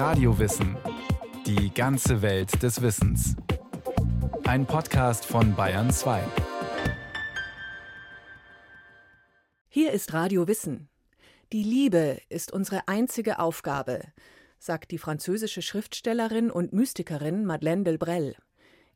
Radiowissen. 0.00 0.78
Die 1.44 1.74
ganze 1.74 2.22
Welt 2.22 2.62
des 2.62 2.80
Wissens. 2.80 3.36
Ein 4.44 4.64
Podcast 4.64 5.26
von 5.26 5.54
Bayern 5.54 5.90
2. 5.90 6.22
Hier 9.68 9.92
ist 9.92 10.14
Radio 10.14 10.48
Wissen. 10.48 10.88
Die 11.52 11.62
Liebe 11.62 12.18
ist 12.30 12.50
unsere 12.50 12.88
einzige 12.88 13.38
Aufgabe, 13.40 14.00
sagt 14.58 14.90
die 14.90 14.96
französische 14.96 15.60
Schriftstellerin 15.60 16.50
und 16.50 16.72
Mystikerin 16.72 17.44
Madeleine 17.44 17.84
Delbrel. 17.84 18.36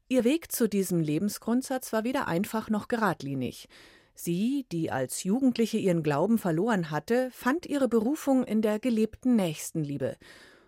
Ihr 0.08 0.24
Weg 0.24 0.50
zu 0.52 0.70
diesem 0.70 1.00
Lebensgrundsatz 1.00 1.92
war 1.92 2.04
weder 2.04 2.28
einfach 2.28 2.70
noch 2.70 2.88
geradlinig. 2.88 3.68
Sie, 4.14 4.64
die 4.72 4.90
als 4.90 5.22
Jugendliche 5.22 5.76
ihren 5.76 6.02
Glauben 6.02 6.38
verloren 6.38 6.90
hatte, 6.90 7.28
fand 7.30 7.66
ihre 7.66 7.88
Berufung 7.88 8.44
in 8.44 8.62
der 8.62 8.78
gelebten 8.78 9.36
Nächstenliebe. 9.36 10.16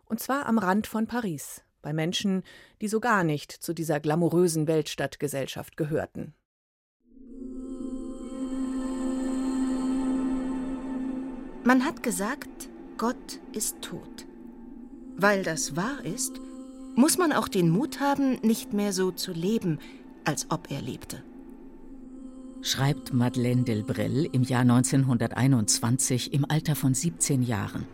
Und 0.07 0.21
zwar 0.21 0.47
am 0.47 0.59
Rand 0.59 0.87
von 0.87 1.07
Paris, 1.07 1.63
bei 1.83 1.93
Menschen, 1.93 2.43
die 2.81 2.89
so 2.89 3.01
gar 3.01 3.25
nicht 3.25 3.53
zu 3.53 3.75
dieser 3.75 4.01
glamourösen 4.01 4.67
Weltstadtgesellschaft 4.67 5.77
gehörten. 5.77 6.35
Man 11.65 11.85
hat 11.85 12.03
gesagt, 12.03 12.69
Gott 12.97 13.41
ist 13.53 13.83
tot. 13.83 14.27
Weil 15.17 15.43
das 15.43 15.77
wahr 15.77 16.05
ist, 16.05 16.41
muss 16.95 17.19
man 17.19 17.33
auch 17.33 17.49
den 17.49 17.69
Mut 17.69 18.01
haben, 18.01 18.39
nicht 18.43 18.73
mehr 18.73 18.93
so 18.93 19.11
zu 19.11 19.33
leben, 19.33 19.81
als 20.25 20.51
ob 20.51 20.71
er 20.71 20.81
lebte 20.81 21.23
schreibt 22.67 23.13
Madeleine 23.13 23.63
Delbrel 23.63 24.29
im 24.33 24.43
Jahr 24.43 24.63
1921 24.63 26.33
im 26.33 26.45
Alter 26.51 26.75
von 26.75 26.95
17 26.95 27.43
Jahren. 27.43 27.87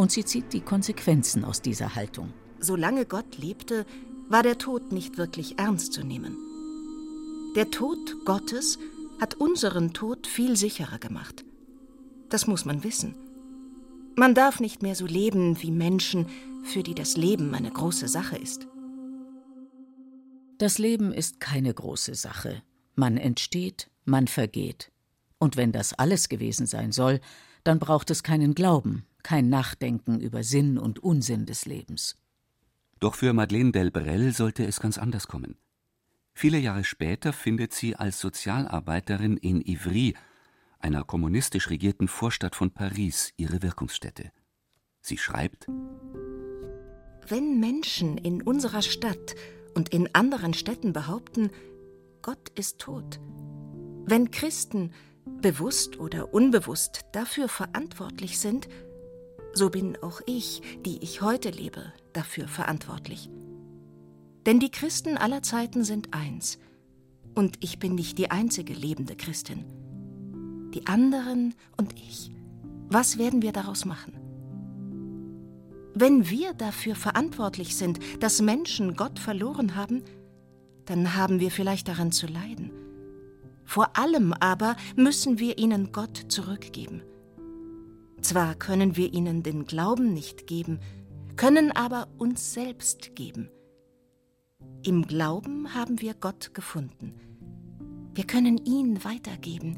Und 0.00 0.10
sie 0.10 0.24
zieht 0.24 0.54
die 0.54 0.62
Konsequenzen 0.62 1.44
aus 1.44 1.60
dieser 1.60 1.94
Haltung. 1.94 2.32
Solange 2.58 3.04
Gott 3.04 3.36
lebte, 3.36 3.84
war 4.30 4.42
der 4.42 4.56
Tod 4.56 4.92
nicht 4.92 5.18
wirklich 5.18 5.58
ernst 5.58 5.92
zu 5.92 6.02
nehmen. 6.02 6.38
Der 7.54 7.70
Tod 7.70 7.98
Gottes 8.24 8.78
hat 9.20 9.34
unseren 9.34 9.92
Tod 9.92 10.26
viel 10.26 10.56
sicherer 10.56 10.98
gemacht. 10.98 11.44
Das 12.30 12.46
muss 12.46 12.64
man 12.64 12.82
wissen. 12.82 13.14
Man 14.16 14.34
darf 14.34 14.58
nicht 14.58 14.80
mehr 14.80 14.94
so 14.94 15.04
leben 15.04 15.60
wie 15.60 15.70
Menschen, 15.70 16.24
für 16.64 16.82
die 16.82 16.94
das 16.94 17.18
Leben 17.18 17.54
eine 17.54 17.70
große 17.70 18.08
Sache 18.08 18.38
ist. 18.38 18.68
Das 20.56 20.78
Leben 20.78 21.12
ist 21.12 21.40
keine 21.40 21.74
große 21.74 22.14
Sache. 22.14 22.62
Man 22.94 23.18
entsteht, 23.18 23.90
man 24.06 24.28
vergeht. 24.28 24.92
Und 25.38 25.58
wenn 25.58 25.72
das 25.72 25.92
alles 25.92 26.30
gewesen 26.30 26.64
sein 26.64 26.90
soll, 26.90 27.20
dann 27.64 27.78
braucht 27.78 28.10
es 28.10 28.22
keinen 28.22 28.54
Glauben, 28.54 29.04
kein 29.22 29.48
Nachdenken 29.48 30.20
über 30.20 30.42
Sinn 30.42 30.78
und 30.78 30.98
Unsinn 30.98 31.46
des 31.46 31.66
Lebens. 31.66 32.16
Doch 32.98 33.14
für 33.14 33.32
Madeleine 33.32 33.72
Delbrel 33.72 34.32
sollte 34.32 34.66
es 34.66 34.80
ganz 34.80 34.98
anders 34.98 35.26
kommen. 35.26 35.56
Viele 36.34 36.58
Jahre 36.58 36.84
später 36.84 37.32
findet 37.32 37.72
sie 37.72 37.96
als 37.96 38.20
Sozialarbeiterin 38.20 39.36
in 39.36 39.60
Ivry, 39.60 40.14
einer 40.78 41.04
kommunistisch 41.04 41.70
regierten 41.70 42.08
Vorstadt 42.08 42.54
von 42.54 42.70
Paris, 42.70 43.32
ihre 43.36 43.62
Wirkungsstätte. 43.62 44.32
Sie 45.02 45.18
schreibt 45.18 45.66
Wenn 47.26 47.60
Menschen 47.60 48.18
in 48.18 48.42
unserer 48.42 48.82
Stadt 48.82 49.34
und 49.74 49.90
in 49.90 50.14
anderen 50.14 50.54
Städten 50.54 50.92
behaupten, 50.92 51.50
Gott 52.22 52.50
ist 52.50 52.78
tot, 52.78 53.20
wenn 54.04 54.30
Christen, 54.30 54.92
bewusst 55.24 55.98
oder 55.98 56.34
unbewusst, 56.34 57.02
dafür 57.12 57.48
verantwortlich 57.48 58.38
sind, 58.38 58.68
so 59.52 59.70
bin 59.70 59.96
auch 60.02 60.20
ich, 60.26 60.62
die 60.84 61.02
ich 61.02 61.22
heute 61.22 61.50
lebe, 61.50 61.92
dafür 62.12 62.48
verantwortlich. 62.48 63.30
Denn 64.46 64.60
die 64.60 64.70
Christen 64.70 65.16
aller 65.16 65.42
Zeiten 65.42 65.84
sind 65.84 66.14
eins, 66.14 66.58
und 67.34 67.56
ich 67.60 67.78
bin 67.78 67.94
nicht 67.94 68.18
die 68.18 68.30
einzige 68.30 68.72
lebende 68.72 69.16
Christin. 69.16 69.64
Die 70.74 70.86
anderen 70.86 71.54
und 71.76 71.94
ich, 71.94 72.30
was 72.88 73.18
werden 73.18 73.42
wir 73.42 73.52
daraus 73.52 73.84
machen? 73.84 74.14
Wenn 75.94 76.28
wir 76.30 76.54
dafür 76.54 76.94
verantwortlich 76.94 77.76
sind, 77.76 77.98
dass 78.20 78.42
Menschen 78.42 78.96
Gott 78.96 79.18
verloren 79.18 79.74
haben, 79.74 80.02
dann 80.86 81.14
haben 81.14 81.40
wir 81.40 81.50
vielleicht 81.50 81.88
daran 81.88 82.12
zu 82.12 82.26
leiden. 82.26 82.70
Vor 83.64 83.96
allem 83.96 84.32
aber 84.32 84.76
müssen 84.96 85.38
wir 85.38 85.58
ihnen 85.58 85.92
Gott 85.92 86.16
zurückgeben. 86.28 87.02
Zwar 88.22 88.54
können 88.54 88.96
wir 88.96 89.12
ihnen 89.12 89.42
den 89.42 89.64
Glauben 89.64 90.12
nicht 90.12 90.46
geben, 90.46 90.78
können 91.36 91.72
aber 91.72 92.08
uns 92.18 92.52
selbst 92.52 93.16
geben. 93.16 93.48
Im 94.82 95.06
Glauben 95.06 95.74
haben 95.74 96.00
wir 96.00 96.14
Gott 96.14 96.54
gefunden. 96.54 97.14
Wir 98.14 98.24
können 98.24 98.58
ihn 98.58 99.04
weitergeben, 99.04 99.76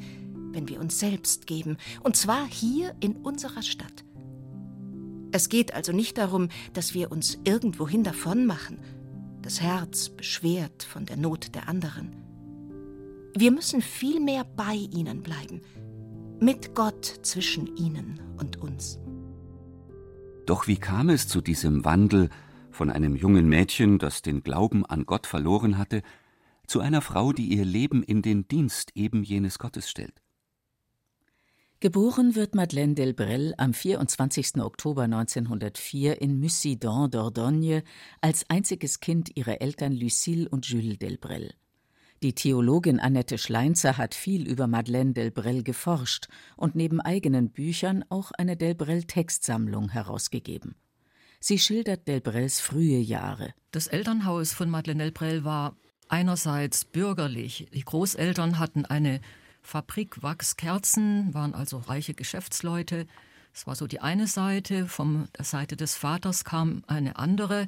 wenn 0.52 0.68
wir 0.68 0.80
uns 0.80 0.98
selbst 0.98 1.46
geben, 1.46 1.76
und 2.02 2.16
zwar 2.16 2.46
hier 2.46 2.94
in 3.00 3.16
unserer 3.16 3.62
Stadt. 3.62 4.04
Es 5.32 5.48
geht 5.48 5.72
also 5.74 5.92
nicht 5.92 6.18
darum, 6.18 6.48
dass 6.74 6.94
wir 6.94 7.10
uns 7.10 7.38
irgendwohin 7.44 8.04
davon 8.04 8.44
machen, 8.44 8.78
das 9.40 9.60
Herz 9.60 10.10
beschwert 10.10 10.82
von 10.82 11.06
der 11.06 11.16
Not 11.16 11.54
der 11.54 11.68
anderen. 11.68 12.14
Wir 13.34 13.50
müssen 13.50 13.80
vielmehr 13.80 14.44
bei 14.44 14.74
ihnen 14.74 15.22
bleiben, 15.22 15.62
mit 16.42 16.74
Gott 16.74 17.04
zwischen 17.22 17.76
ihnen 17.76 18.20
und 18.36 18.60
uns. 18.60 18.98
Doch 20.44 20.66
wie 20.66 20.76
kam 20.76 21.08
es 21.08 21.28
zu 21.28 21.40
diesem 21.40 21.84
Wandel 21.84 22.30
von 22.72 22.90
einem 22.90 23.14
jungen 23.14 23.48
Mädchen, 23.48 24.00
das 24.00 24.22
den 24.22 24.42
Glauben 24.42 24.84
an 24.84 25.06
Gott 25.06 25.28
verloren 25.28 25.78
hatte, 25.78 26.02
zu 26.66 26.80
einer 26.80 27.00
Frau, 27.00 27.32
die 27.32 27.46
ihr 27.46 27.64
Leben 27.64 28.02
in 28.02 28.22
den 28.22 28.48
Dienst 28.48 28.90
eben 28.96 29.22
jenes 29.22 29.60
Gottes 29.60 29.88
stellt? 29.88 30.20
Geboren 31.78 32.34
wird 32.34 32.56
Madeleine 32.56 32.94
Delbrel 32.94 33.54
am 33.56 33.72
24. 33.72 34.56
Oktober 34.62 35.02
1904 35.02 36.20
in 36.20 36.40
Mussidan 36.40 37.08
d'Ordogne 37.10 37.84
als 38.20 38.48
einziges 38.48 38.98
Kind 38.98 39.36
ihrer 39.36 39.60
Eltern 39.60 39.92
Lucille 39.92 40.48
und 40.48 40.66
Jules 40.66 40.98
Delbrel. 40.98 41.54
Die 42.22 42.34
Theologin 42.34 43.00
Annette 43.00 43.36
Schleinzer 43.36 43.98
hat 43.98 44.14
viel 44.14 44.46
über 44.46 44.68
Madeleine 44.68 45.12
Delbrel 45.12 45.64
geforscht 45.64 46.28
und 46.56 46.76
neben 46.76 47.00
eigenen 47.00 47.50
Büchern 47.50 48.04
auch 48.10 48.30
eine 48.38 48.56
Delbrel-Textsammlung 48.56 49.88
herausgegeben. 49.88 50.76
Sie 51.40 51.58
schildert 51.58 52.06
Delbrels 52.06 52.60
frühe 52.60 53.00
Jahre. 53.00 53.54
Das 53.72 53.88
Elternhaus 53.88 54.52
von 54.52 54.70
Madeleine 54.70 55.02
Delbrel 55.02 55.42
war 55.42 55.74
einerseits 56.06 56.84
bürgerlich. 56.84 57.66
Die 57.74 57.84
Großeltern 57.84 58.60
hatten 58.60 58.84
eine 58.84 59.20
Fabrik 59.60 60.22
Wachskerzen, 60.22 61.34
waren 61.34 61.54
also 61.54 61.78
reiche 61.78 62.14
Geschäftsleute. 62.14 63.08
Das 63.52 63.66
war 63.66 63.74
so 63.74 63.88
die 63.88 64.00
eine 64.00 64.28
Seite. 64.28 64.86
Von 64.86 65.26
der 65.36 65.44
Seite 65.44 65.76
des 65.76 65.96
Vaters 65.96 66.44
kam 66.44 66.84
eine 66.86 67.16
andere 67.16 67.66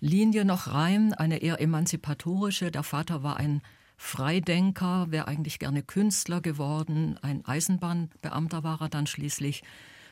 Linie 0.00 0.44
noch 0.44 0.66
rein, 0.74 1.14
eine 1.14 1.42
eher 1.42 1.60
emanzipatorische. 1.60 2.72
Der 2.72 2.82
Vater 2.82 3.22
war 3.22 3.36
ein 3.36 3.62
Freidenker, 4.04 5.10
wäre 5.10 5.26
eigentlich 5.28 5.58
gerne 5.58 5.82
Künstler 5.82 6.42
geworden, 6.42 7.18
ein 7.22 7.42
Eisenbahnbeamter 7.46 8.62
war 8.62 8.82
er 8.82 8.88
dann 8.90 9.06
schließlich. 9.06 9.62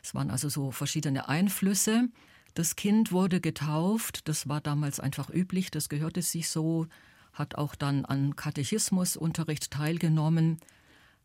Es 0.02 0.14
waren 0.14 0.30
also 0.30 0.48
so 0.48 0.70
verschiedene 0.70 1.28
Einflüsse. 1.28 2.08
Das 2.54 2.74
Kind 2.74 3.12
wurde 3.12 3.40
getauft, 3.40 4.28
das 4.28 4.48
war 4.48 4.62
damals 4.62 4.98
einfach 4.98 5.28
üblich, 5.28 5.70
das 5.70 5.90
gehörte 5.90 6.22
sich 6.22 6.48
so, 6.48 6.86
hat 7.34 7.56
auch 7.56 7.74
dann 7.74 8.06
an 8.06 8.34
Katechismusunterricht 8.34 9.70
teilgenommen, 9.70 10.58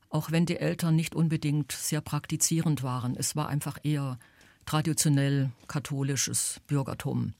auch 0.09 0.31
wenn 0.31 0.45
die 0.45 0.57
Eltern 0.57 0.95
nicht 0.95 1.15
unbedingt 1.15 1.71
sehr 1.71 2.01
praktizierend 2.01 2.83
waren. 2.83 3.15
Es 3.15 3.35
war 3.37 3.47
einfach 3.47 3.79
eher 3.81 4.19
traditionell 4.65 5.51
katholisches 5.67 6.59
Bürgertum. 6.67 7.33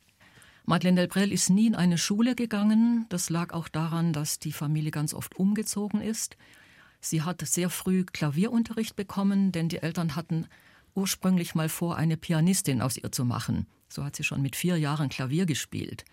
Madeleine 0.69 0.97
Delbrel 0.97 1.31
ist 1.31 1.49
nie 1.49 1.67
in 1.67 1.75
eine 1.75 1.97
Schule 1.97 2.35
gegangen. 2.35 3.05
Das 3.07 3.29
lag 3.29 3.53
auch 3.53 3.69
daran, 3.69 4.11
dass 4.11 4.37
die 4.37 4.51
Familie 4.51 4.91
ganz 4.91 5.13
oft 5.13 5.37
umgezogen 5.37 6.01
ist. 6.01 6.35
Sie 6.99 7.21
hat 7.21 7.39
sehr 7.47 7.69
früh 7.69 8.03
Klavierunterricht 8.03 8.97
bekommen, 8.97 9.53
denn 9.53 9.69
die 9.69 9.77
Eltern 9.77 10.17
hatten 10.17 10.45
ursprünglich 10.93 11.55
mal 11.55 11.69
vor, 11.69 11.95
eine 11.95 12.17
Pianistin 12.17 12.81
aus 12.81 12.97
ihr 12.97 13.13
zu 13.13 13.23
machen. 13.23 13.65
So 13.87 14.03
hat 14.03 14.17
sie 14.17 14.25
schon 14.25 14.41
mit 14.41 14.57
vier 14.57 14.75
Jahren 14.75 15.07
Klavier 15.07 15.45
gespielt. 15.45 16.03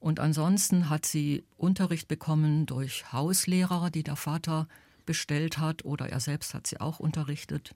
Und 0.00 0.18
ansonsten 0.18 0.88
hat 0.88 1.04
sie 1.04 1.44
Unterricht 1.58 2.08
bekommen 2.08 2.64
durch 2.64 3.12
Hauslehrer, 3.12 3.90
die 3.90 4.02
der 4.02 4.16
Vater 4.16 4.66
bestellt 5.04 5.58
hat, 5.58 5.84
oder 5.84 6.08
er 6.08 6.20
selbst 6.20 6.54
hat 6.54 6.66
sie 6.66 6.80
auch 6.80 7.00
unterrichtet. 7.00 7.74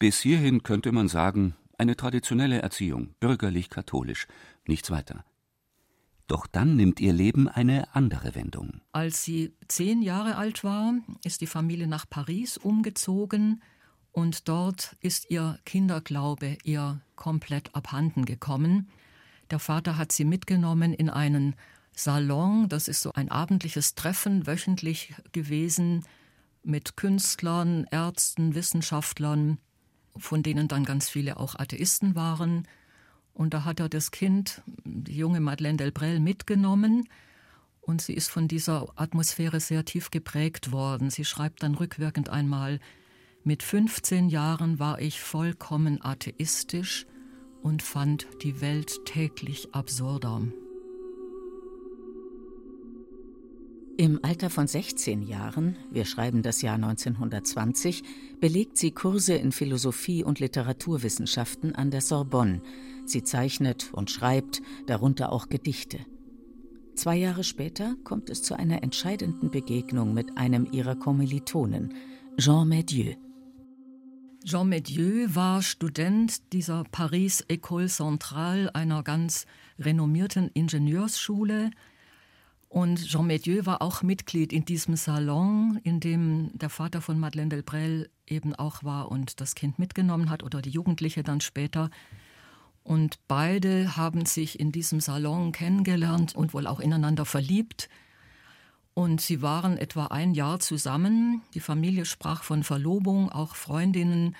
Bis 0.00 0.18
hierhin 0.18 0.64
könnte 0.64 0.90
man 0.90 1.06
sagen, 1.06 1.54
eine 1.80 1.96
traditionelle 1.96 2.60
Erziehung, 2.60 3.14
bürgerlich-katholisch, 3.20 4.28
nichts 4.66 4.90
weiter. 4.90 5.24
Doch 6.26 6.46
dann 6.46 6.76
nimmt 6.76 7.00
ihr 7.00 7.12
Leben 7.12 7.48
eine 7.48 7.92
andere 7.94 8.36
Wendung. 8.36 8.82
Als 8.92 9.24
sie 9.24 9.52
zehn 9.66 10.02
Jahre 10.02 10.36
alt 10.36 10.62
war, 10.62 10.94
ist 11.24 11.40
die 11.40 11.48
Familie 11.48 11.88
nach 11.88 12.08
Paris 12.08 12.56
umgezogen 12.56 13.62
und 14.12 14.48
dort 14.48 14.96
ist 15.00 15.30
ihr 15.30 15.58
Kinderglaube 15.64 16.58
ihr 16.62 17.00
komplett 17.16 17.74
abhanden 17.74 18.26
gekommen. 18.26 18.90
Der 19.50 19.58
Vater 19.58 19.96
hat 19.96 20.12
sie 20.12 20.24
mitgenommen 20.24 20.92
in 20.92 21.10
einen 21.10 21.56
Salon, 21.96 22.68
das 22.68 22.88
ist 22.88 23.02
so 23.02 23.12
ein 23.14 23.30
abendliches 23.30 23.94
Treffen, 23.94 24.46
wöchentlich 24.46 25.14
gewesen, 25.32 26.04
mit 26.62 26.96
Künstlern, 26.96 27.86
Ärzten, 27.90 28.54
Wissenschaftlern, 28.54 29.58
von 30.16 30.42
denen 30.42 30.68
dann 30.68 30.84
ganz 30.84 31.08
viele 31.08 31.38
auch 31.38 31.54
Atheisten 31.54 32.14
waren. 32.14 32.66
Und 33.32 33.54
da 33.54 33.64
hat 33.64 33.80
er 33.80 33.88
das 33.88 34.10
Kind, 34.10 34.62
die 34.84 35.16
junge 35.16 35.40
Madeleine 35.40 35.78
Delbrel, 35.78 36.20
mitgenommen. 36.20 37.08
Und 37.80 38.02
sie 38.02 38.14
ist 38.14 38.28
von 38.28 38.48
dieser 38.48 38.88
Atmosphäre 38.96 39.60
sehr 39.60 39.84
tief 39.84 40.10
geprägt 40.10 40.72
worden. 40.72 41.10
Sie 41.10 41.24
schreibt 41.24 41.62
dann 41.62 41.74
rückwirkend 41.74 42.28
einmal, 42.28 42.80
mit 43.42 43.62
15 43.62 44.28
Jahren 44.28 44.78
war 44.78 45.00
ich 45.00 45.20
vollkommen 45.20 46.02
atheistisch 46.02 47.06
und 47.62 47.82
fand 47.82 48.26
die 48.42 48.60
Welt 48.60 49.04
täglich 49.06 49.74
absurder. 49.74 50.42
Im 53.96 54.18
Alter 54.22 54.48
von 54.48 54.66
16 54.66 55.22
Jahren, 55.22 55.76
wir 55.90 56.04
schreiben 56.04 56.42
das 56.42 56.62
Jahr 56.62 56.76
1920, 56.76 58.02
belegt 58.40 58.78
sie 58.78 58.92
Kurse 58.92 59.34
in 59.34 59.52
Philosophie 59.52 60.24
und 60.24 60.40
Literaturwissenschaften 60.40 61.74
an 61.74 61.90
der 61.90 62.00
Sorbonne. 62.00 62.62
Sie 63.04 63.22
zeichnet 63.22 63.90
und 63.92 64.10
schreibt, 64.10 64.62
darunter 64.86 65.32
auch 65.32 65.48
Gedichte. 65.48 65.98
Zwei 66.94 67.16
Jahre 67.16 67.44
später 67.44 67.96
kommt 68.04 68.30
es 68.30 68.42
zu 68.42 68.54
einer 68.54 68.82
entscheidenden 68.82 69.50
Begegnung 69.50 70.14
mit 70.14 70.38
einem 70.38 70.66
ihrer 70.70 70.96
Kommilitonen, 70.96 71.94
Jean 72.38 72.68
Medieu. 72.68 73.14
Jean 74.44 74.68
Medieu 74.68 75.26
war 75.34 75.60
Student 75.60 76.52
dieser 76.54 76.84
Paris 76.84 77.44
École 77.48 77.88
Centrale, 77.88 78.74
einer 78.74 79.02
ganz 79.02 79.44
renommierten 79.78 80.50
Ingenieursschule, 80.54 81.70
und 82.70 83.04
Jean 83.04 83.26
Medieu 83.26 83.66
war 83.66 83.82
auch 83.82 84.02
Mitglied 84.02 84.52
in 84.52 84.64
diesem 84.64 84.94
Salon, 84.94 85.80
in 85.82 85.98
dem 85.98 86.56
der 86.56 86.70
Vater 86.70 87.00
von 87.00 87.18
Madeleine 87.18 87.48
Delbrel 87.48 88.08
eben 88.28 88.54
auch 88.54 88.84
war 88.84 89.10
und 89.10 89.40
das 89.40 89.56
Kind 89.56 89.80
mitgenommen 89.80 90.30
hat 90.30 90.44
oder 90.44 90.62
die 90.62 90.70
Jugendliche 90.70 91.24
dann 91.24 91.40
später. 91.40 91.90
Und 92.84 93.18
beide 93.26 93.96
haben 93.96 94.24
sich 94.24 94.60
in 94.60 94.70
diesem 94.70 95.00
Salon 95.00 95.50
kennengelernt 95.50 96.36
und 96.36 96.54
wohl 96.54 96.68
auch 96.68 96.78
ineinander 96.78 97.24
verliebt. 97.24 97.88
Und 98.94 99.20
sie 99.20 99.42
waren 99.42 99.76
etwa 99.76 100.06
ein 100.06 100.32
Jahr 100.32 100.60
zusammen. 100.60 101.42
Die 101.54 101.60
Familie 101.60 102.04
sprach 102.04 102.44
von 102.44 102.62
Verlobung, 102.62 103.32
auch 103.32 103.56
Freundinnen 103.56 104.36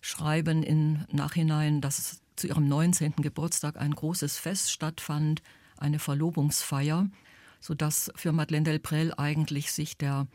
schreiben 0.00 0.64
im 0.64 1.04
Nachhinein, 1.12 1.80
dass 1.80 2.22
zu 2.34 2.48
ihrem 2.48 2.66
19. 2.66 3.12
Geburtstag 3.18 3.76
ein 3.76 3.94
großes 3.94 4.36
Fest 4.36 4.72
stattfand, 4.72 5.42
eine 5.76 6.00
Verlobungsfeier 6.00 7.08
sodass 7.60 8.10
für 8.14 8.32
Madeleine 8.32 8.64
Delprel 8.64 9.12
eigentlich 9.16 9.72
sich 9.72 9.96
der 9.96 10.26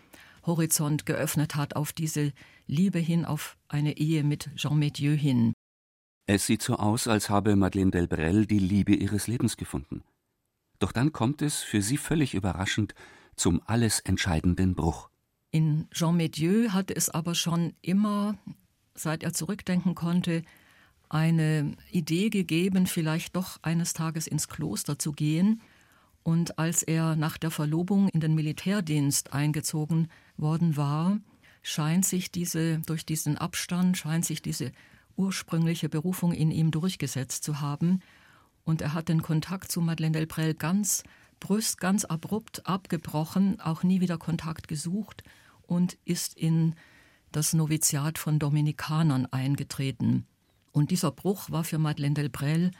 Horizont 0.46 1.06
geöffnet 1.06 1.56
hat 1.56 1.76
auf 1.76 1.94
diese 1.94 2.34
Liebe 2.68 3.00
hin, 3.00 3.26
auf 3.26 3.58
eine 3.68 3.98
Ehe 3.98 4.24
mit 4.24 4.50
Jean 4.56 4.78
Medieu 4.78 5.16
hin. 5.16 5.54
Es 6.26 6.46
sieht 6.46 6.62
so 6.62 6.76
aus, 6.76 7.08
als 7.08 7.30
habe 7.30 7.56
Madeleine 7.56 7.92
Delbrel 7.92 8.46
die 8.46 8.60
Liebe 8.60 8.94
ihres 8.94 9.28
Lebens 9.28 9.58
gefunden. 9.58 10.04
Doch 10.80 10.92
dann 10.92 11.14
kommt 11.14 11.42
es, 11.42 11.62
für 11.62 11.82
sie 11.82 11.98
völlig 11.98 12.34
überraschend, 12.34 12.94
zum 13.36 13.62
alles 13.66 14.00
entscheidenden 14.02 14.76
Bruch. 14.76 15.10
In 15.52 15.88
Jean 15.92 16.18
Medieu 16.18 16.70
hatte 16.70 16.96
es 16.96 17.10
aber 17.10 17.36
schon 17.36 17.74
immer, 17.82 18.38
seit 18.96 19.24
er 19.24 19.34
zurückdenken 19.34 19.96
konnte, 19.96 20.44
eine 21.10 21.76
Idee 21.92 22.30
gegeben, 22.30 22.88
vielleicht 22.88 23.36
doch 23.36 23.60
eines 23.62 23.94
Tages 23.94 24.28
ins 24.28 24.48
Kloster 24.48 24.98
zu 24.98 25.12
gehen 25.12 25.62
und 26.24 26.58
als 26.58 26.84
er 26.84 27.16
nach 27.16 27.38
der 27.38 27.52
Verlobung 27.52 28.08
in 28.10 28.22
den 28.22 28.34
Militärdienst 28.34 29.34
eingezogen 29.34 30.08
worden 30.38 30.78
war, 30.78 31.20
scheint 31.62 32.06
sich 32.06 32.32
diese, 32.32 32.80
durch 32.80 33.06
diesen 33.06 33.38
Abstand, 33.38 33.98
scheint 33.98 34.26
sich 34.26 34.42
diese 34.42 34.72
ursprüngliche 35.16 35.90
Berufung 35.90 36.34
in 36.34 36.50
ihm 36.50 36.72
durchgesetzt 36.72 37.44
zu 37.44 37.62
haben. 37.62 38.00
Und 38.64 38.82
er 38.82 38.94
hat 38.94 39.10
den 39.10 39.22
Kontakt 39.22 39.72
zu 39.72 39.82
Madeleine 39.82 40.14
Delprel 40.14 40.54
ganz 40.54 41.04
brüst, 41.40 41.80
ganz 41.80 42.06
abrupt 42.06 42.66
abgebrochen, 42.66 43.60
auch 43.60 43.84
nie 43.84 44.00
wieder 44.00 44.18
Kontakt 44.18 44.70
gesucht 44.70 45.24
und 45.64 45.98
ist 46.06 46.38
in 46.38 46.76
das 47.34 47.54
Noviziat 47.54 48.18
von 48.18 48.40
Dominikanern 48.40 49.26
eingetreten. 49.26 50.26
Und 50.72 50.92
dieser 50.92 51.12
Bruch 51.12 51.50
war 51.50 51.66
für 51.66 51.80
Madeleine 51.80 52.16
Delprel 52.16 52.72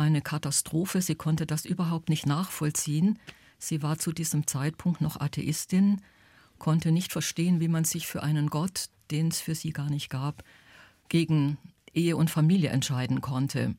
eine 0.00 0.22
Katastrophe. 0.22 1.02
Sie 1.02 1.14
konnte 1.14 1.46
das 1.46 1.64
überhaupt 1.64 2.08
nicht 2.08 2.26
nachvollziehen. 2.26 3.18
Sie 3.58 3.82
war 3.82 3.98
zu 3.98 4.12
diesem 4.12 4.46
Zeitpunkt 4.46 5.00
noch 5.00 5.20
Atheistin, 5.20 6.00
konnte 6.58 6.92
nicht 6.92 7.12
verstehen, 7.12 7.60
wie 7.60 7.68
man 7.68 7.84
sich 7.84 8.06
für 8.06 8.22
einen 8.22 8.48
Gott, 8.48 8.88
den 9.10 9.28
es 9.28 9.40
für 9.40 9.54
sie 9.54 9.70
gar 9.70 9.90
nicht 9.90 10.08
gab, 10.10 10.42
gegen 11.08 11.58
Ehe 11.92 12.16
und 12.16 12.30
Familie 12.30 12.70
entscheiden 12.70 13.20
konnte. 13.20 13.74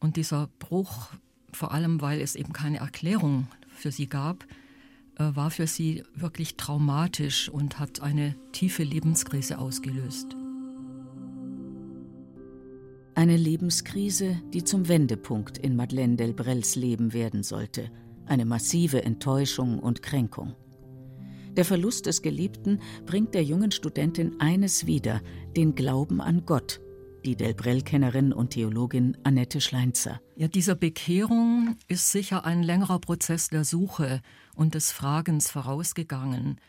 Und 0.00 0.16
dieser 0.16 0.48
Bruch, 0.58 1.08
vor 1.52 1.72
allem 1.72 2.00
weil 2.00 2.20
es 2.20 2.34
eben 2.34 2.52
keine 2.52 2.78
Erklärung 2.78 3.48
für 3.76 3.92
sie 3.92 4.08
gab, 4.08 4.44
äh, 5.18 5.34
war 5.34 5.50
für 5.50 5.66
sie 5.66 6.02
wirklich 6.14 6.56
traumatisch 6.56 7.48
und 7.48 7.78
hat 7.78 8.00
eine 8.00 8.34
tiefe 8.52 8.82
Lebenskrise 8.82 9.58
ausgelöst. 9.58 10.36
Eine 13.24 13.38
Lebenskrise, 13.38 14.38
die 14.52 14.64
zum 14.64 14.86
Wendepunkt 14.86 15.56
in 15.56 15.76
Madeleine 15.76 16.16
Delbrels 16.16 16.76
Leben 16.76 17.14
werden 17.14 17.42
sollte. 17.42 17.90
Eine 18.26 18.44
massive 18.44 19.02
Enttäuschung 19.02 19.78
und 19.78 20.02
Kränkung. 20.02 20.54
Der 21.56 21.64
Verlust 21.64 22.04
des 22.04 22.20
Geliebten 22.20 22.82
bringt 23.06 23.32
der 23.32 23.42
jungen 23.42 23.70
Studentin 23.70 24.38
eines 24.40 24.84
wieder, 24.84 25.22
den 25.56 25.74
Glauben 25.74 26.20
an 26.20 26.44
Gott, 26.44 26.82
die 27.24 27.34
Delbrell-Kennerin 27.34 28.34
und 28.34 28.50
Theologin 28.50 29.16
Annette 29.22 29.62
Schleinzer. 29.62 30.20
Ja, 30.36 30.46
dieser 30.46 30.74
Bekehrung 30.74 31.78
ist 31.88 32.12
sicher 32.12 32.44
ein 32.44 32.62
längerer 32.62 32.98
Prozess 32.98 33.48
der 33.48 33.64
Suche 33.64 34.20
und 34.54 34.74
des 34.74 34.92
Fragens 34.92 35.50
vorausgegangen. 35.50 36.60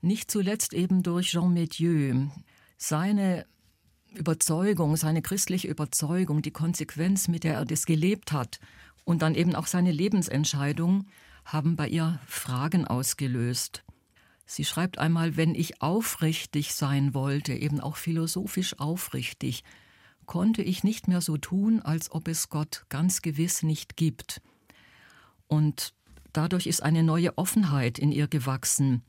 Nicht 0.00 0.30
zuletzt 0.30 0.72
eben 0.72 1.02
durch 1.02 1.32
Jean 1.32 1.52
Medieu. 1.52 2.28
Seine 2.78 3.44
Überzeugung, 4.14 4.96
seine 4.96 5.22
christliche 5.22 5.68
Überzeugung, 5.68 6.42
die 6.42 6.50
Konsequenz, 6.50 7.28
mit 7.28 7.44
der 7.44 7.54
er 7.54 7.64
das 7.64 7.86
gelebt 7.86 8.32
hat 8.32 8.58
und 9.04 9.22
dann 9.22 9.34
eben 9.34 9.54
auch 9.54 9.66
seine 9.66 9.92
Lebensentscheidung 9.92 11.06
haben 11.44 11.76
bei 11.76 11.88
ihr 11.88 12.20
Fragen 12.26 12.86
ausgelöst. 12.86 13.84
Sie 14.44 14.64
schreibt 14.64 14.98
einmal, 14.98 15.36
wenn 15.36 15.54
ich 15.54 15.82
aufrichtig 15.82 16.74
sein 16.74 17.12
wollte, 17.12 17.52
eben 17.52 17.80
auch 17.80 17.96
philosophisch 17.96 18.78
aufrichtig, 18.78 19.62
konnte 20.26 20.62
ich 20.62 20.84
nicht 20.84 21.08
mehr 21.08 21.20
so 21.20 21.36
tun, 21.36 21.80
als 21.80 22.10
ob 22.12 22.28
es 22.28 22.48
Gott 22.48 22.84
ganz 22.88 23.22
gewiss 23.22 23.62
nicht 23.62 23.96
gibt. 23.96 24.40
Und 25.48 25.94
dadurch 26.32 26.66
ist 26.66 26.82
eine 26.82 27.02
neue 27.02 27.36
Offenheit 27.36 27.98
in 27.98 28.12
ihr 28.12 28.28
gewachsen. 28.28 29.02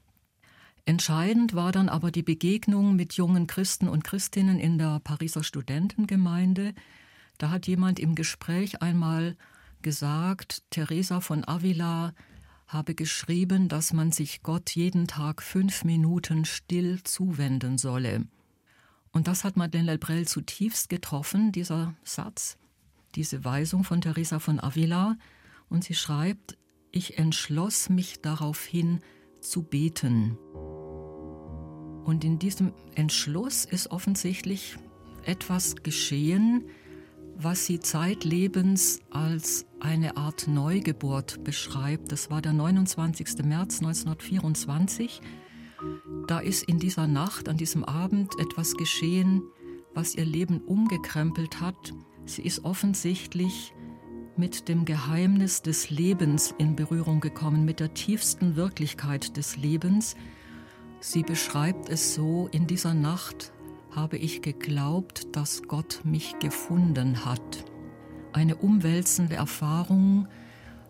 Entscheidend 0.90 1.54
war 1.54 1.72
dann 1.72 1.88
aber 1.88 2.10
die 2.10 2.24
Begegnung 2.24 2.96
mit 2.96 3.14
jungen 3.14 3.46
Christen 3.46 3.88
und 3.88 4.04
Christinnen 4.04 4.58
in 4.58 4.80
der 4.80 5.00
Pariser 5.00 5.44
Studentengemeinde. 5.44 6.74
Da 7.38 7.52
hat 7.52 7.68
jemand 7.68 8.00
im 8.00 8.16
Gespräch 8.16 8.82
einmal 8.82 9.38
gesagt, 9.84 10.64
Teresa 10.72 11.22
von 11.22 11.48
Avila 11.48 12.16
habe 12.68 12.96
geschrieben, 12.96 13.68
dass 13.68 13.94
man 13.94 14.12
sich 14.12 14.42
Gott 14.42 14.72
jeden 14.72 15.06
Tag 15.06 15.44
fünf 15.44 15.84
Minuten 15.84 16.44
still 16.44 17.04
zuwenden 17.04 17.78
solle. 17.78 18.26
Und 19.12 19.28
das 19.28 19.44
hat 19.44 19.58
Madeleine 19.58 19.92
Lebrel 19.92 20.28
zutiefst 20.28 20.90
getroffen, 20.90 21.52
dieser 21.52 21.94
Satz, 22.04 22.58
diese 23.14 23.46
Weisung 23.46 23.84
von 23.84 24.02
Teresa 24.02 24.40
von 24.40 24.60
Avila. 24.60 25.18
Und 25.70 25.84
sie 25.84 25.94
schreibt, 25.94 26.58
ich 26.92 27.20
entschloss 27.20 27.90
mich 27.90 28.22
daraufhin 28.24 29.02
zu 29.42 29.64
beten. 29.64 30.38
Und 32.10 32.24
in 32.24 32.40
diesem 32.40 32.74
Entschluss 32.96 33.66
ist 33.66 33.92
offensichtlich 33.92 34.78
etwas 35.26 35.76
geschehen, 35.76 36.64
was 37.38 37.68
sie 37.68 37.80
zeitlebens 37.80 39.02
als 39.12 39.68
eine 39.80 40.18
Art 40.18 40.48
Neugeburt 40.48 41.44
beschreibt. 41.44 42.12
Das 42.12 42.32
war 42.32 42.42
der 42.42 42.54
29. 42.54 43.46
März 43.46 43.82
1924. 43.82 45.22
Da 46.26 46.40
ist 46.40 46.64
in 46.64 46.80
dieser 46.80 47.06
Nacht, 47.06 47.48
an 47.48 47.58
diesem 47.58 47.84
Abend 47.84 48.34
etwas 48.40 48.74
geschehen, 48.74 49.44
was 49.94 50.16
ihr 50.16 50.26
Leben 50.26 50.62
umgekrempelt 50.62 51.62
hat. 51.62 51.94
Sie 52.26 52.42
ist 52.42 52.66
offensichtlich 52.66 53.76
mit 54.36 54.68
dem 54.68 54.84
Geheimnis 54.86 55.62
des 55.62 55.92
Lebens 55.92 56.56
in 56.58 56.76
Berührung 56.76 57.20
gekommen, 57.20 57.66
mit 57.66 57.80
der 57.80 57.94
tiefsten 57.94 58.56
Wirklichkeit 58.56 59.38
des 59.38 59.58
Lebens, 59.58 60.16
Sie 61.02 61.24
beschreibt 61.24 61.90
es 61.90 62.14
so, 62.14 62.50
in 62.52 62.68
dieser 62.68 62.94
Nacht 62.94 63.54
habe 63.92 64.18
ich 64.18 64.42
geglaubt, 64.42 65.36
dass 65.36 65.64
Gott 65.64 66.02
mich 66.04 66.38
gefunden 66.40 67.26
hat. 67.26 67.66
eine 68.32 68.58
umwälzende 68.58 69.36
Erfahrung, 69.36 70.28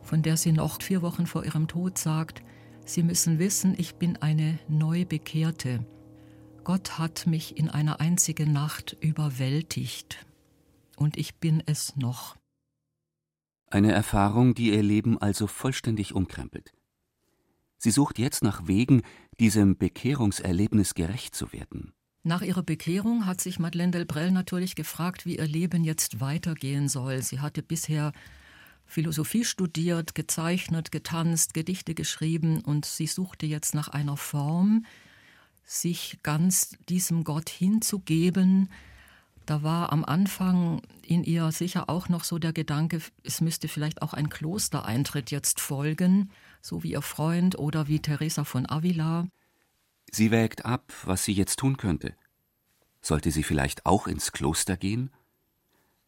von 0.01 0.21
der 0.21 0.35
sie 0.35 0.51
noch 0.51 0.81
vier 0.81 1.01
Wochen 1.01 1.25
vor 1.25 1.45
ihrem 1.45 1.67
Tod 1.67 1.97
sagt, 1.97 2.43
Sie 2.85 3.03
müssen 3.03 3.37
wissen, 3.37 3.75
ich 3.77 3.95
bin 3.95 4.17
eine 4.17 4.57
Neubekehrte. 4.67 5.85
Gott 6.63 6.97
hat 6.97 7.27
mich 7.27 7.55
in 7.55 7.69
einer 7.69 8.01
einzigen 8.01 8.51
Nacht 8.51 8.97
überwältigt. 8.99 10.25
Und 10.97 11.15
ich 11.15 11.35
bin 11.35 11.61
es 11.67 11.95
noch. 11.95 12.35
Eine 13.67 13.91
Erfahrung, 13.91 14.55
die 14.55 14.71
ihr 14.71 14.81
Leben 14.81 15.21
also 15.21 15.45
vollständig 15.45 16.15
umkrempelt. 16.15 16.73
Sie 17.77 17.91
sucht 17.91 18.17
jetzt 18.17 18.43
nach 18.43 18.67
Wegen, 18.67 19.03
diesem 19.39 19.77
Bekehrungserlebnis 19.77 20.93
gerecht 20.93 21.35
zu 21.35 21.51
werden. 21.53 21.93
Nach 22.23 22.41
ihrer 22.41 22.63
Bekehrung 22.63 23.25
hat 23.25 23.39
sich 23.39 23.59
Madeleine 23.59 23.91
Delbrel 23.91 24.31
natürlich 24.31 24.75
gefragt, 24.75 25.25
wie 25.25 25.37
ihr 25.37 25.47
Leben 25.47 25.83
jetzt 25.83 26.19
weitergehen 26.19 26.89
soll. 26.89 27.21
Sie 27.21 27.39
hatte 27.39 27.63
bisher 27.63 28.11
Philosophie 28.85 29.45
studiert, 29.45 30.15
gezeichnet, 30.15 30.91
getanzt, 30.91 31.53
Gedichte 31.53 31.93
geschrieben 31.93 32.61
und 32.61 32.85
sie 32.85 33.07
suchte 33.07 33.45
jetzt 33.45 33.73
nach 33.73 33.87
einer 33.87 34.17
Form, 34.17 34.85
sich 35.63 36.19
ganz 36.23 36.75
diesem 36.89 37.23
Gott 37.23 37.49
hinzugeben. 37.49 38.69
Da 39.49 39.63
war 39.63 39.91
am 39.91 40.05
Anfang 40.05 40.83
in 41.01 41.23
ihr 41.23 41.51
sicher 41.51 41.89
auch 41.89 42.07
noch 42.07 42.23
so 42.23 42.37
der 42.37 42.53
Gedanke, 42.53 43.01
es 43.23 43.41
müsste 43.41 43.67
vielleicht 43.67 44.03
auch 44.03 44.13
ein 44.13 44.29
Klostereintritt 44.29 45.31
jetzt 45.31 45.59
folgen, 45.59 46.29
so 46.61 46.83
wie 46.83 46.91
ihr 46.91 47.01
Freund 47.01 47.57
oder 47.57 47.87
wie 47.87 47.99
Teresa 47.99 48.43
von 48.43 48.69
Avila. 48.69 49.27
Sie 50.11 50.29
wägt 50.29 50.65
ab, 50.65 50.93
was 51.03 51.25
sie 51.25 51.31
jetzt 51.31 51.57
tun 51.57 51.77
könnte. 51.77 52.13
Sollte 53.01 53.31
sie 53.31 53.41
vielleicht 53.41 53.87
auch 53.87 54.05
ins 54.05 54.31
Kloster 54.33 54.77
gehen? 54.77 55.09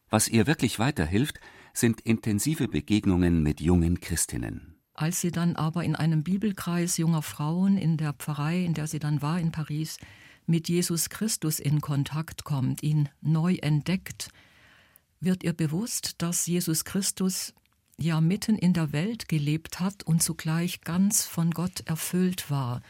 Was 0.08 0.28
ihr 0.28 0.46
wirklich 0.46 0.78
weiterhilft, 0.78 1.40
sind 1.74 2.00
intensive 2.00 2.68
Begegnungen 2.68 3.42
mit 3.42 3.60
jungen 3.60 3.98
Christinnen. 3.98 4.76
Als 4.94 5.20
sie 5.20 5.32
dann 5.32 5.56
aber 5.56 5.82
in 5.82 5.96
einem 5.96 6.22
Bibelkreis 6.22 6.96
junger 6.96 7.22
Frauen 7.22 7.76
in 7.76 7.96
der 7.96 8.12
Pfarrei, 8.12 8.64
in 8.64 8.74
der 8.74 8.86
sie 8.86 9.00
dann 9.00 9.20
war 9.20 9.40
in 9.40 9.50
Paris, 9.50 9.98
mit 10.46 10.68
Jesus 10.68 11.08
Christus 11.08 11.60
in 11.60 11.80
Kontakt 11.80 12.44
kommt, 12.44 12.82
ihn 12.82 13.08
neu 13.20 13.54
entdeckt, 13.56 14.30
wird 15.20 15.44
ihr 15.44 15.52
bewusst, 15.52 16.16
dass 16.18 16.46
Jesus 16.46 16.84
Christus 16.84 17.54
ja 17.98 18.20
mitten 18.20 18.56
in 18.56 18.72
der 18.72 18.92
Welt 18.92 19.28
gelebt 19.28 19.80
hat 19.80 20.02
und 20.02 20.22
zugleich 20.22 20.80
ganz 20.80 21.24
von 21.24 21.52
Gott 21.52 21.82
erfüllt 21.86 22.50
war. 22.50 22.82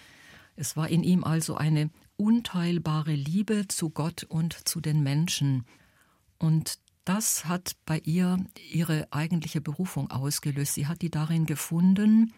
Es 0.56 0.76
war 0.76 0.88
in 0.88 1.02
ihm 1.02 1.24
also 1.24 1.56
eine 1.56 1.90
unteilbare 2.16 3.14
Liebe 3.14 3.68
zu 3.68 3.90
Gott 3.90 4.24
und 4.24 4.68
zu 4.68 4.80
den 4.80 5.02
Menschen. 5.02 5.64
Und 6.38 6.78
das 7.04 7.46
hat 7.46 7.76
bei 7.84 7.98
ihr 8.04 8.44
ihre 8.70 9.08
eigentliche 9.12 9.60
Berufung 9.60 10.10
ausgelöst. 10.10 10.74
Sie 10.74 10.86
hat 10.86 11.02
die 11.02 11.10
darin 11.10 11.46
gefunden 11.46 12.32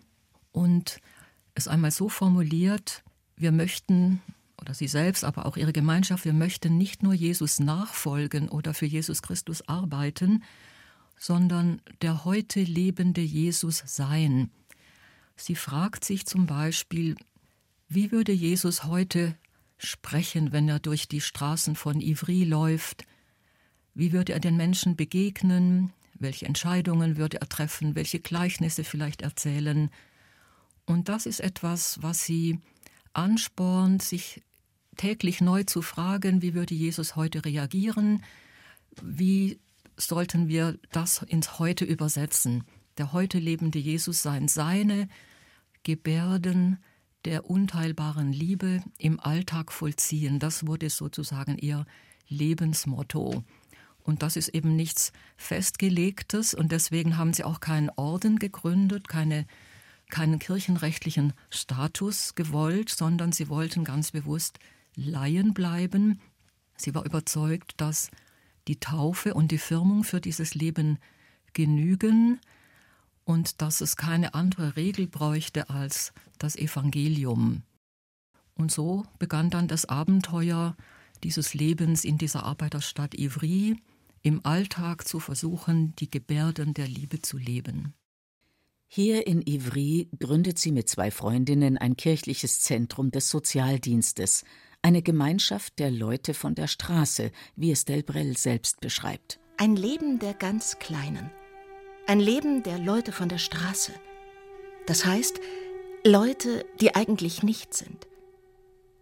und 0.53 1.01
es 1.55 1.69
einmal 1.69 1.91
so 1.91 2.09
formuliert, 2.09 3.05
wir 3.37 3.53
möchten, 3.53 4.23
oder 4.65 4.73
sie 4.73 4.89
selbst, 4.89 5.25
aber 5.25 5.45
auch 5.45 5.59
ihre 5.59 5.75
Gemeinschaft, 5.75 6.25
wir 6.25 6.33
möchten 6.33 6.79
nicht 6.79 7.03
nur 7.03 7.13
Jesus 7.13 7.61
nachfolgen 7.61 8.49
oder 8.49 8.73
für 8.73 8.87
Jesus 8.87 9.21
Christus 9.21 9.69
arbeiten, 9.69 10.43
sondern 11.19 11.83
der 12.01 12.25
heute 12.25 12.63
lebende 12.63 13.21
Jesus 13.21 13.83
sein. 13.85 14.51
Sie 15.37 15.55
fragt 15.55 16.05
sich 16.05 16.25
zum 16.25 16.47
Beispiel, 16.47 17.15
wie 17.89 18.11
würde 18.11 18.33
Jesus 18.33 18.85
heute 18.85 19.37
sprechen, 19.77 20.53
wenn 20.53 20.67
er 20.69 20.79
durch 20.79 21.09
die 21.09 21.21
Straßen 21.21 21.77
von 21.77 22.01
Ivry 22.01 22.45
läuft, 22.45 23.05
wie 23.93 24.13
würde 24.13 24.33
er 24.33 24.41
den 24.41 24.57
Menschen 24.57 24.97
begegnen? 24.97 25.93
Welche 26.15 26.47
Entscheidungen 26.47 27.17
würde 27.19 27.41
er 27.41 27.49
treffen? 27.49 27.95
Welche 27.95 28.19
Gleichnisse 28.19 28.83
vielleicht 28.83 29.21
erzählen? 29.21 29.91
Und 30.87 31.09
das 31.09 31.27
ist 31.27 31.41
etwas, 31.41 32.03
was 32.03 32.25
sie 32.25 32.59
anspornt, 33.13 34.03
sich 34.03 34.43
täglich 34.97 35.41
neu 35.41 35.65
zu 35.65 35.83
fragen, 35.83 36.43
wie 36.43 36.55
würde 36.55 36.75
Jesus 36.75 37.17
heute 37.17 37.45
reagieren? 37.45 38.23
Wie 39.03 39.59
sollten 39.97 40.49
wir 40.49 40.79
das 40.93 41.23
ins 41.23 41.59
Heute 41.59 41.85
übersetzen? 41.85 42.65
Der 42.99 43.13
heute 43.13 43.39
lebende 43.39 43.79
Jesus 43.79 44.23
sein, 44.23 44.49
seine 44.49 45.09
Gebärden 45.83 46.79
der 47.25 47.49
unteilbaren 47.49 48.33
Liebe 48.33 48.83
im 48.99 49.19
Alltag 49.19 49.73
vollziehen. 49.73 50.39
Das 50.39 50.67
wurde 50.67 50.91
sozusagen 50.91 51.59
ihr 51.59 51.87
Lebensmotto. 52.29 53.45
Und 54.03 54.23
das 54.23 54.37
ist 54.37 54.49
eben 54.49 54.77
nichts 54.77 55.13
Festgelegtes 55.37 56.53
und 56.53 56.73
deswegen 56.73 57.17
haben 57.17 57.33
sie 57.33 57.45
auch 57.45 57.61
keinen 57.61 57.91
Orden 57.97 58.39
gegründet, 58.39 59.09
keine, 59.09 59.47
keinen 60.11 60.39
kirchenrechtlichen 60.39 61.33
Status 61.49 62.35
gewollt, 62.35 62.91
sondern 62.91 63.33
sie 63.33 63.49
wollten 63.49 63.83
ganz 63.85 64.13
bewusst 64.13 64.59
Laien 64.97 65.55
bleiben. 65.55 66.21
Sie 66.77 66.95
war 66.95 67.05
überzeugt, 67.05 67.81
dass 67.81 68.11
die 68.69 68.81
Taufe 68.81 69.35
und 69.35 69.51
die 69.51 69.59
Firmung 69.59 70.05
für 70.05 70.21
dieses 70.21 70.55
Leben 70.55 70.99
genügen 71.53 72.41
und 73.25 73.63
dass 73.63 73.81
es 73.81 73.97
keine 73.97 74.35
andere 74.35 74.77
Regel 74.77 75.07
bräuchte 75.07 75.71
als 75.71 76.13
das 76.39 76.57
Evangelium. 76.57 77.63
Und 78.55 78.71
so 78.71 79.05
begann 79.19 79.51
dann 79.51 79.69
das 79.69 79.87
Abenteuer 79.87 80.77
dieses 81.23 81.55
Lebens 81.55 82.05
in 82.05 82.19
dieser 82.19 82.45
Arbeiterstadt 82.45 83.15
Ivry, 83.15 83.77
im 84.23 84.45
Alltag 84.45 85.07
zu 85.07 85.21
versuchen, 85.21 85.95
die 85.97 86.11
Gebärden 86.11 86.75
der 86.75 86.89
Liebe 86.89 87.21
zu 87.21 87.37
leben. 87.37 87.95
Hier 88.87 89.27
in 89.27 89.43
Ivry 89.43 90.09
gründet 90.19 90.59
sie 90.59 90.71
mit 90.71 90.89
zwei 90.89 91.11
Freundinnen 91.11 91.79
ein 91.79 91.97
kirchliches 91.97 92.61
Zentrum 92.61 93.11
des 93.11 93.29
Sozialdienstes, 93.29 94.45
eine 94.85 95.01
Gemeinschaft 95.01 95.79
der 95.79 95.91
Leute 95.91 96.35
von 96.35 96.55
der 96.55 96.67
Straße, 96.67 97.33
wie 97.57 97.73
es 97.73 97.87
Delbrell 97.87 98.37
selbst 98.37 98.83
beschreibt. 98.83 99.41
Ein 99.57 99.77
Leben 99.77 100.19
der 100.19 100.35
ganz 100.35 100.79
Kleinen. 100.79 101.31
Ein 102.07 102.21
Leben 102.21 102.63
der 102.63 102.79
Leute 102.79 103.11
von 103.11 103.31
der 103.31 103.39
Straße. 103.39 103.93
Das 104.85 105.07
heißt, 105.07 105.41
Leute, 106.07 106.67
die 106.83 106.95
eigentlich 106.95 107.43
nicht 107.43 107.73
sind. 107.73 108.07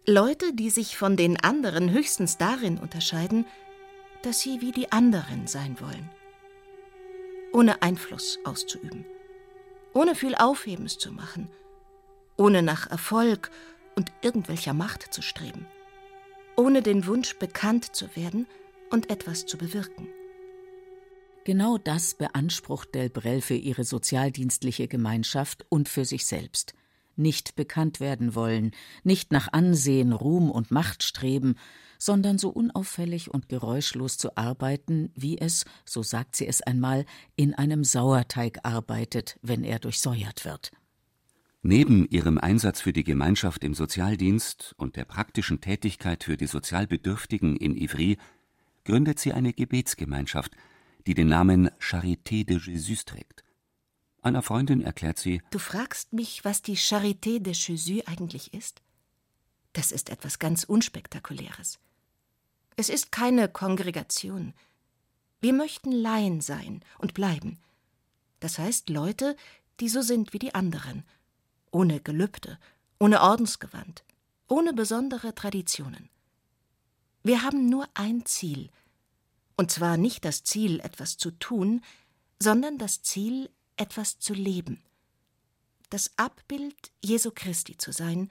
Leute, 0.07 0.53
die 0.53 0.69
sich 0.69 0.95
von 0.95 1.17
den 1.17 1.37
anderen 1.37 1.91
höchstens 1.91 2.37
darin 2.37 2.77
unterscheiden, 2.77 3.45
dass 4.21 4.39
sie 4.39 4.61
wie 4.61 4.71
die 4.71 4.93
anderen 4.93 5.47
sein 5.47 5.81
wollen. 5.81 6.09
Ohne 7.51 7.81
Einfluss 7.81 8.39
auszuüben, 8.45 9.05
ohne 9.93 10.15
viel 10.15 10.35
Aufhebens 10.35 10.97
zu 10.97 11.11
machen, 11.11 11.49
ohne 12.37 12.63
nach 12.63 12.89
Erfolg 12.89 13.51
und 13.95 14.11
irgendwelcher 14.21 14.73
Macht 14.73 15.13
zu 15.13 15.21
streben, 15.21 15.67
ohne 16.55 16.81
den 16.81 17.07
Wunsch 17.07 17.37
bekannt 17.37 17.95
zu 17.95 18.15
werden 18.15 18.47
und 18.91 19.09
etwas 19.09 19.45
zu 19.45 19.57
bewirken. 19.57 20.07
Genau 21.45 21.77
das 21.77 22.13
beansprucht 22.13 22.95
Delbrell 22.95 23.41
für 23.41 23.55
ihre 23.55 23.83
sozialdienstliche 23.83 24.87
Gemeinschaft 24.87 25.65
und 25.67 25.89
für 25.89 26.05
sich 26.05 26.25
selbst. 26.25 26.73
Nicht 27.15 27.55
bekannt 27.55 27.99
werden 27.99 28.33
wollen, 28.33 28.71
nicht 29.03 29.31
nach 29.31 29.51
Ansehen, 29.51 30.13
Ruhm 30.13 30.49
und 30.49 30.71
Macht 30.71 31.03
streben, 31.03 31.55
sondern 31.99 32.37
so 32.37 32.49
unauffällig 32.49 33.29
und 33.31 33.49
geräuschlos 33.49 34.17
zu 34.17 34.35
arbeiten, 34.35 35.11
wie 35.15 35.37
es, 35.37 35.65
so 35.85 36.01
sagt 36.01 36.35
sie 36.35 36.47
es 36.47 36.61
einmal, 36.61 37.05
in 37.35 37.53
einem 37.53 37.83
Sauerteig 37.83 38.59
arbeitet, 38.63 39.37
wenn 39.41 39.63
er 39.63 39.79
durchsäuert 39.79 40.45
wird. 40.45 40.71
Neben 41.65 42.09
ihrem 42.09 42.37
Einsatz 42.37 42.81
für 42.81 42.91
die 42.91 43.05
Gemeinschaft 43.05 43.63
im 43.63 43.73
Sozialdienst 43.73 44.75
und 44.75 44.97
der 44.97 45.05
praktischen 45.05 45.61
Tätigkeit 45.61 46.25
für 46.25 46.35
die 46.35 46.45
Sozialbedürftigen 46.45 47.55
in 47.55 47.77
Ivry 47.77 48.17
gründet 48.83 49.17
sie 49.17 49.31
eine 49.31 49.53
Gebetsgemeinschaft, 49.53 50.51
die 51.07 51.13
den 51.13 51.29
Namen 51.29 51.69
Charité 51.79 52.43
de 52.43 52.57
Jésus 52.57 53.05
trägt. 53.05 53.45
Einer 54.21 54.41
Freundin 54.41 54.81
erklärt 54.81 55.17
sie: 55.17 55.41
Du 55.51 55.57
fragst 55.57 56.11
mich, 56.11 56.43
was 56.43 56.61
die 56.61 56.75
Charité 56.75 57.39
de 57.39 57.53
Jésus 57.53 58.05
eigentlich 58.07 58.53
ist? 58.53 58.81
Das 59.71 59.93
ist 59.93 60.09
etwas 60.09 60.39
ganz 60.39 60.65
Unspektakuläres. 60.65 61.79
Es 62.75 62.89
ist 62.89 63.13
keine 63.13 63.47
Kongregation. 63.47 64.53
Wir 65.39 65.53
möchten 65.53 65.93
Laien 65.93 66.41
sein 66.41 66.81
und 66.97 67.13
bleiben. 67.13 67.57
Das 68.41 68.59
heißt 68.59 68.89
Leute, 68.89 69.37
die 69.79 69.87
so 69.87 70.01
sind 70.01 70.33
wie 70.33 70.39
die 70.39 70.55
anderen, 70.55 71.05
ohne 71.73 71.99
Gelübde, 71.99 72.59
ohne 72.99 73.21
Ordensgewand, 73.21 74.03
ohne 74.47 74.73
besondere 74.73 75.35
Traditionen. 75.35 76.09
Wir 77.23 77.41
haben 77.41 77.69
nur 77.69 77.87
ein 77.93 78.25
Ziel, 78.25 78.69
und 79.57 79.71
zwar 79.71 79.97
nicht 79.97 80.25
das 80.25 80.43
Ziel, 80.43 80.79
etwas 80.79 81.17
zu 81.17 81.31
tun, 81.31 81.81
sondern 82.39 82.77
das 82.77 83.01
Ziel, 83.01 83.49
etwas 83.75 84.19
zu 84.19 84.33
leben. 84.33 84.81
Das 85.89 86.11
Abbild 86.17 86.91
Jesu 87.03 87.31
Christi 87.33 87.77
zu 87.77 87.91
sein, 87.91 88.29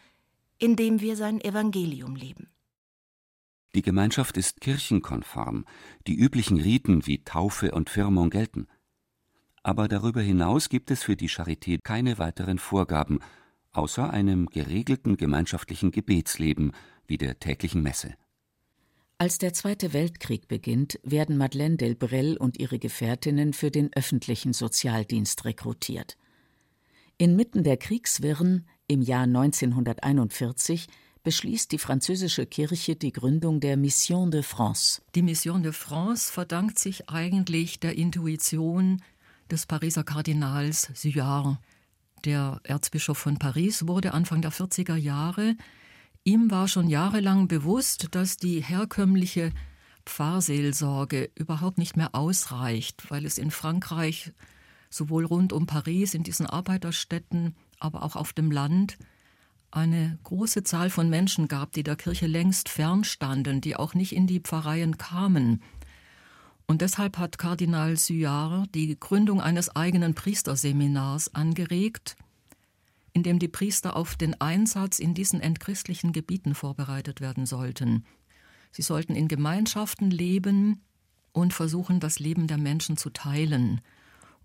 indem 0.58 1.00
wir 1.00 1.16
sein 1.16 1.40
Evangelium 1.40 2.16
leben. 2.16 2.48
Die 3.74 3.82
Gemeinschaft 3.82 4.36
ist 4.36 4.60
kirchenkonform, 4.60 5.64
die 6.06 6.14
üblichen 6.14 6.60
Riten 6.60 7.06
wie 7.06 7.24
Taufe 7.24 7.72
und 7.72 7.88
Firmung 7.88 8.30
gelten. 8.30 8.68
Aber 9.62 9.88
darüber 9.88 10.20
hinaus 10.20 10.68
gibt 10.68 10.90
es 10.90 11.02
für 11.02 11.16
die 11.16 11.28
Charité 11.28 11.78
keine 11.82 12.18
weiteren 12.18 12.58
Vorgaben, 12.58 13.20
außer 13.72 14.10
einem 14.10 14.46
geregelten 14.46 15.16
gemeinschaftlichen 15.16 15.90
Gebetsleben 15.90 16.72
wie 17.06 17.18
der 17.18 17.38
täglichen 17.38 17.82
Messe. 17.82 18.14
Als 19.18 19.38
der 19.38 19.52
Zweite 19.52 19.92
Weltkrieg 19.92 20.48
beginnt, 20.48 20.98
werden 21.04 21.36
Madeleine 21.36 21.76
Delbrel 21.76 22.36
und 22.36 22.58
ihre 22.58 22.80
Gefährtinnen 22.80 23.52
für 23.52 23.70
den 23.70 23.92
öffentlichen 23.92 24.52
Sozialdienst 24.52 25.44
rekrutiert. 25.44 26.16
Inmitten 27.18 27.62
der 27.62 27.76
Kriegswirren 27.76 28.66
im 28.88 29.00
Jahr 29.00 29.22
1941 29.22 30.88
beschließt 31.22 31.70
die 31.70 31.78
französische 31.78 32.46
Kirche 32.46 32.96
die 32.96 33.12
Gründung 33.12 33.60
der 33.60 33.76
Mission 33.76 34.32
de 34.32 34.42
France. 34.42 35.02
Die 35.14 35.22
Mission 35.22 35.62
de 35.62 35.72
France 35.72 36.32
verdankt 36.32 36.80
sich 36.80 37.08
eigentlich 37.08 37.78
der 37.78 37.96
Intuition 37.96 39.00
des 39.50 39.66
Pariser 39.66 40.04
Kardinals 40.04 40.90
Suard. 40.94 41.58
Der 42.24 42.60
Erzbischof 42.64 43.18
von 43.18 43.38
Paris 43.38 43.86
wurde 43.86 44.14
Anfang 44.14 44.42
der 44.42 44.52
40er 44.52 44.96
Jahre. 44.96 45.56
Ihm 46.24 46.50
war 46.50 46.68
schon 46.68 46.88
jahrelang 46.88 47.48
bewusst, 47.48 48.08
dass 48.12 48.36
die 48.36 48.60
herkömmliche 48.60 49.52
Pfarrseelsorge 50.06 51.30
überhaupt 51.34 51.78
nicht 51.78 51.96
mehr 51.96 52.14
ausreicht, 52.14 53.10
weil 53.10 53.24
es 53.24 53.38
in 53.38 53.50
Frankreich 53.50 54.32
sowohl 54.90 55.24
rund 55.24 55.52
um 55.52 55.66
Paris 55.66 56.14
in 56.14 56.22
diesen 56.22 56.46
Arbeiterstädten, 56.46 57.56
aber 57.80 58.02
auch 58.02 58.16
auf 58.16 58.32
dem 58.32 58.50
Land 58.50 58.98
eine 59.70 60.18
große 60.22 60.62
Zahl 60.64 60.90
von 60.90 61.08
Menschen 61.08 61.48
gab, 61.48 61.72
die 61.72 61.82
der 61.82 61.96
Kirche 61.96 62.26
längst 62.26 62.68
fernstanden, 62.68 63.60
die 63.60 63.74
auch 63.74 63.94
nicht 63.94 64.14
in 64.14 64.26
die 64.26 64.40
Pfarreien 64.40 64.98
kamen. 64.98 65.62
Und 66.66 66.80
deshalb 66.80 67.18
hat 67.18 67.38
Kardinal 67.38 67.96
Suard 67.96 68.74
die 68.74 68.98
Gründung 68.98 69.40
eines 69.40 69.74
eigenen 69.74 70.14
Priesterseminars 70.14 71.34
angeregt, 71.34 72.16
in 73.12 73.22
dem 73.22 73.38
die 73.38 73.48
Priester 73.48 73.96
auf 73.96 74.16
den 74.16 74.40
Einsatz 74.40 74.98
in 74.98 75.14
diesen 75.14 75.40
entchristlichen 75.40 76.12
Gebieten 76.12 76.54
vorbereitet 76.54 77.20
werden 77.20 77.46
sollten. 77.46 78.04
Sie 78.70 78.82
sollten 78.82 79.14
in 79.14 79.28
Gemeinschaften 79.28 80.10
leben 80.10 80.80
und 81.32 81.52
versuchen, 81.52 82.00
das 82.00 82.18
Leben 82.18 82.46
der 82.46 82.58
Menschen 82.58 82.96
zu 82.96 83.10
teilen. 83.10 83.80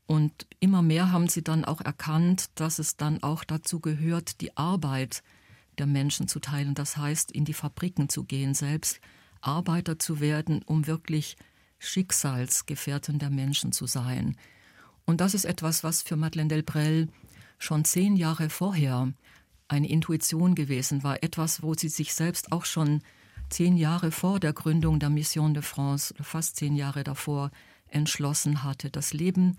Und 0.06 0.48
immer 0.60 0.82
mehr 0.82 1.12
haben 1.12 1.28
sie 1.28 1.44
dann 1.44 1.66
auch 1.66 1.82
erkannt, 1.82 2.50
dass 2.56 2.80
es 2.80 2.98
dann 2.98 3.24
auch 3.24 3.44
dazu 3.44 3.80
gehört, 3.80 4.42
die 4.42 4.56
Arbeit 4.56 5.22
der 5.78 5.86
Menschen 5.86 6.28
zu 6.28 6.40
teilen. 6.40 6.76
Das 6.76 6.98
heißt, 6.98 7.32
in 7.32 7.46
die 7.46 7.54
Fabriken 7.54 8.10
zu 8.10 8.24
gehen, 8.24 8.54
selbst 8.54 9.00
Arbeiter 9.42 10.00
zu 10.00 10.20
werden, 10.20 10.62
um 10.66 10.88
wirklich 10.88 11.38
Schicksalsgefährten 11.80 13.20
der 13.20 13.30
Menschen 13.30 13.72
zu 13.72 13.86
sein. 13.86 14.36
Und 15.06 15.22
das 15.22 15.34
ist 15.34 15.46
etwas, 15.46 15.84
was 15.84 16.02
für 16.02 16.16
Madeleine 16.16 16.50
Delbrel 16.50 17.08
schon 17.60 17.86
zehn 17.86 18.16
Jahre 18.16 18.50
vorher 18.50 19.14
eine 19.68 19.90
Intuition 19.90 20.56
gewesen 20.56 21.04
war, 21.04 21.24
etwas, 21.24 21.62
wo 21.62 21.74
sie 21.74 21.90
sich 21.90 22.14
selbst 22.14 22.52
auch 22.52 22.66
schon 22.66 23.02
zehn 23.50 23.78
Jahre 23.78 24.12
vor 24.12 24.40
der 24.40 24.54
Gründung 24.54 25.00
der 25.00 25.10
Mission 25.10 25.54
de 25.54 25.64
France, 25.64 26.14
fast 26.22 26.58
zehn 26.58 26.76
Jahre 26.76 27.04
davor, 27.04 27.52
entschlossen 27.88 28.64
hatte, 28.64 28.90
das 28.90 29.14
Leben 29.14 29.58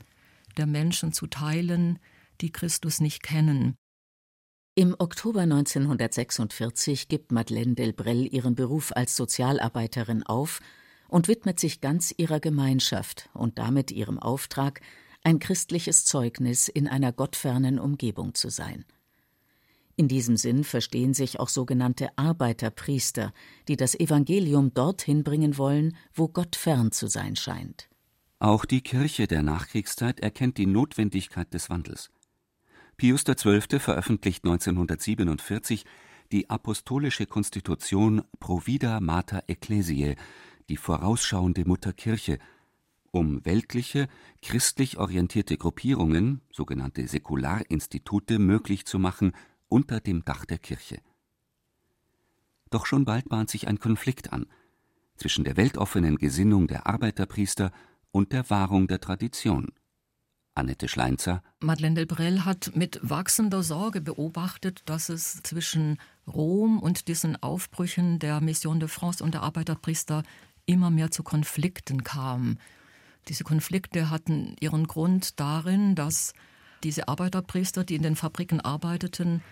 der 0.56 0.66
Menschen 0.66 1.12
zu 1.12 1.26
teilen, 1.26 1.98
die 2.40 2.52
Christus 2.52 3.00
nicht 3.00 3.22
kennen. 3.22 3.76
Im 4.74 4.94
Oktober 4.98 5.40
1946 5.40 7.08
gibt 7.08 7.32
Madeleine 7.32 7.74
Delbrel 7.74 8.32
ihren 8.32 8.54
Beruf 8.54 8.92
als 8.94 9.16
Sozialarbeiterin 9.16 10.22
auf 10.22 10.60
und 11.08 11.26
widmet 11.26 11.58
sich 11.58 11.80
ganz 11.80 12.14
ihrer 12.16 12.38
Gemeinschaft 12.38 13.28
und 13.34 13.58
damit 13.58 13.90
ihrem 13.90 14.18
Auftrag, 14.18 14.80
ein 15.24 15.40
christliches 15.40 16.04
Zeugnis 16.04 16.68
in 16.68 16.86
einer 16.86 17.12
gottfernen 17.12 17.78
Umgebung 17.78 18.34
zu 18.34 18.50
sein. 18.50 18.84
In 19.96 20.06
diesem 20.06 20.36
Sinn 20.36 20.62
verstehen 20.62 21.12
sich 21.12 21.40
auch 21.40 21.48
sogenannte 21.48 22.16
Arbeiterpriester, 22.16 23.32
die 23.66 23.76
das 23.76 23.98
Evangelium 23.98 24.72
dorthin 24.72 25.24
bringen 25.24 25.58
wollen, 25.58 25.96
wo 26.14 26.28
Gott 26.28 26.54
fern 26.54 26.92
zu 26.92 27.08
sein 27.08 27.34
scheint. 27.34 27.88
Auch 28.38 28.64
die 28.64 28.82
Kirche 28.82 29.26
der 29.26 29.42
Nachkriegszeit 29.42 30.20
erkennt 30.20 30.56
die 30.56 30.66
Notwendigkeit 30.66 31.52
des 31.52 31.68
Wandels. 31.68 32.10
Pius 32.96 33.24
XII. 33.24 33.80
veröffentlicht 33.80 34.44
1947 34.44 35.84
die 36.30 36.48
Apostolische 36.48 37.26
Konstitution 37.26 38.22
Provida 38.38 39.00
Mater 39.00 39.44
Ecclesiae, 39.46 40.14
die 40.68 40.76
vorausschauende 40.76 41.64
Mutterkirche, 41.66 42.38
um 43.10 43.44
weltliche, 43.44 44.08
christlich 44.42 44.98
orientierte 44.98 45.56
Gruppierungen, 45.56 46.42
sogenannte 46.52 47.06
Säkularinstitute, 47.06 48.38
möglich 48.38 48.84
zu 48.84 48.98
machen 48.98 49.32
unter 49.68 50.00
dem 50.00 50.24
Dach 50.24 50.44
der 50.44 50.58
Kirche. 50.58 51.00
Doch 52.70 52.86
schon 52.86 53.04
bald 53.04 53.28
bahnt 53.28 53.48
sich 53.48 53.66
ein 53.66 53.78
Konflikt 53.78 54.32
an 54.32 54.46
zwischen 55.16 55.44
der 55.44 55.56
weltoffenen 55.56 56.16
Gesinnung 56.16 56.68
der 56.68 56.86
Arbeiterpriester 56.86 57.72
und 58.10 58.32
der 58.32 58.48
Wahrung 58.50 58.86
der 58.86 59.00
Tradition. 59.00 59.72
Annette 60.54 60.88
Schleinzer. 60.88 61.42
Madeleine 61.60 61.94
Delbrel 61.94 62.44
hat 62.44 62.72
mit 62.74 62.98
wachsender 63.02 63.62
Sorge 63.62 64.00
beobachtet, 64.00 64.82
dass 64.86 65.08
es 65.08 65.40
zwischen 65.44 65.98
Rom 66.26 66.80
und 66.80 67.06
diesen 67.06 67.40
Aufbrüchen 67.40 68.18
der 68.18 68.40
Mission 68.40 68.80
de 68.80 68.88
France 68.88 69.22
und 69.22 69.34
der 69.34 69.42
Arbeiterpriester 69.42 70.24
immer 70.68 70.90
mehr 70.90 71.10
zu 71.10 71.22
Konflikten 71.22 72.04
kam. 72.04 72.58
Diese 73.28 73.44
Konflikte 73.44 74.10
hatten 74.10 74.54
ihren 74.60 74.86
Grund 74.86 75.40
darin, 75.40 75.94
dass 75.94 76.34
diese 76.84 77.08
Arbeiterpriester, 77.08 77.84
die 77.84 77.96
in 77.96 78.02
den 78.02 78.16
Fabriken 78.16 78.60
arbeiteten, 78.60 79.42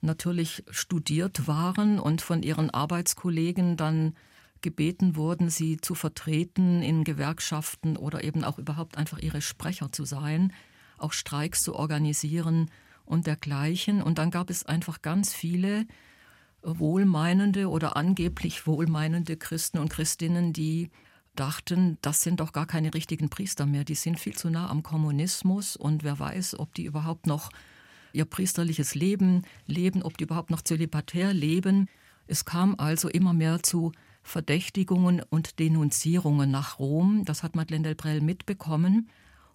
natürlich 0.00 0.62
studiert 0.70 1.48
waren 1.48 1.98
und 1.98 2.22
von 2.22 2.42
ihren 2.42 2.70
Arbeitskollegen 2.70 3.76
dann 3.76 4.14
gebeten 4.62 5.16
wurden, 5.16 5.50
sie 5.50 5.78
zu 5.78 5.94
vertreten 5.94 6.82
in 6.82 7.04
Gewerkschaften 7.04 7.96
oder 7.96 8.24
eben 8.24 8.44
auch 8.44 8.58
überhaupt 8.58 8.96
einfach 8.96 9.18
ihre 9.18 9.40
Sprecher 9.40 9.92
zu 9.92 10.04
sein, 10.04 10.52
auch 10.98 11.12
Streiks 11.12 11.62
zu 11.62 11.74
organisieren 11.74 12.70
und 13.04 13.26
dergleichen. 13.26 14.02
Und 14.02 14.18
dann 14.18 14.30
gab 14.30 14.50
es 14.50 14.64
einfach 14.64 15.02
ganz 15.02 15.34
viele 15.34 15.86
wohlmeinende 16.62 17.68
oder 17.68 17.96
angeblich 17.96 18.66
wohlmeinende 18.66 19.36
Christen 19.36 19.78
und 19.78 19.88
Christinnen, 19.88 20.52
die 20.52 20.90
dachten, 21.36 21.98
das 22.02 22.22
sind 22.22 22.40
doch 22.40 22.52
gar 22.52 22.66
keine 22.66 22.94
richtigen 22.94 23.28
Priester 23.28 23.66
mehr, 23.66 23.84
die 23.84 23.94
sind 23.94 24.18
viel 24.18 24.34
zu 24.34 24.50
nah 24.50 24.68
am 24.68 24.82
Kommunismus 24.82 25.76
und 25.76 26.02
wer 26.02 26.18
weiß, 26.18 26.58
ob 26.58 26.74
die 26.74 26.84
überhaupt 26.84 27.26
noch 27.26 27.50
ihr 28.12 28.24
priesterliches 28.24 28.94
Leben 28.94 29.42
leben, 29.66 30.02
ob 30.02 30.16
die 30.16 30.24
überhaupt 30.24 30.50
noch 30.50 30.62
zölibatär 30.62 31.32
leben. 31.32 31.88
Es 32.26 32.44
kam 32.44 32.74
also 32.78 33.08
immer 33.08 33.34
mehr 33.34 33.62
zu 33.62 33.92
Verdächtigungen 34.22 35.22
und 35.28 35.58
Denunzierungen 35.60 36.50
nach 36.50 36.78
Rom. 36.78 37.24
Das 37.24 37.42
hat 37.42 37.54
Madeleine 37.54 37.84
Delbrel 37.84 38.20
mitbekommen 38.20 39.08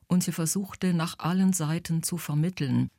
und 0.08 0.24
sie 0.24 0.32
versuchte 0.32 0.94
nach 0.94 1.20
allen 1.20 1.52
Seiten 1.52 2.04
zu 2.04 2.18
vermitteln. 2.18 2.90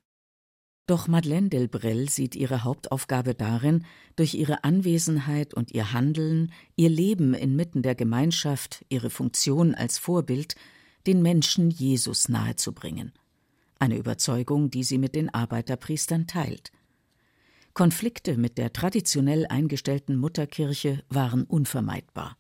Doch 0.86 1.06
Madeleine 1.06 1.48
Delbrel 1.48 2.08
sieht 2.08 2.34
ihre 2.34 2.64
Hauptaufgabe 2.64 3.34
darin, 3.34 3.84
durch 4.16 4.34
ihre 4.34 4.64
Anwesenheit 4.64 5.54
und 5.54 5.70
ihr 5.70 5.92
Handeln, 5.92 6.52
ihr 6.74 6.90
Leben 6.90 7.34
inmitten 7.34 7.82
der 7.82 7.94
Gemeinschaft, 7.94 8.84
ihre 8.88 9.10
Funktion 9.10 9.74
als 9.74 9.98
Vorbild, 9.98 10.56
den 11.06 11.22
Menschen 11.22 11.70
Jesus 11.70 12.28
nahezubringen. 12.28 13.12
Eine 13.78 13.96
Überzeugung, 13.96 14.70
die 14.70 14.84
sie 14.84 14.98
mit 14.98 15.14
den 15.14 15.32
Arbeiterpriestern 15.32 16.26
teilt. 16.26 16.72
Konflikte 17.74 18.36
mit 18.36 18.58
der 18.58 18.72
traditionell 18.72 19.46
eingestellten 19.46 20.16
Mutterkirche 20.16 21.02
waren 21.08 21.44
unvermeidbar. 21.44 22.36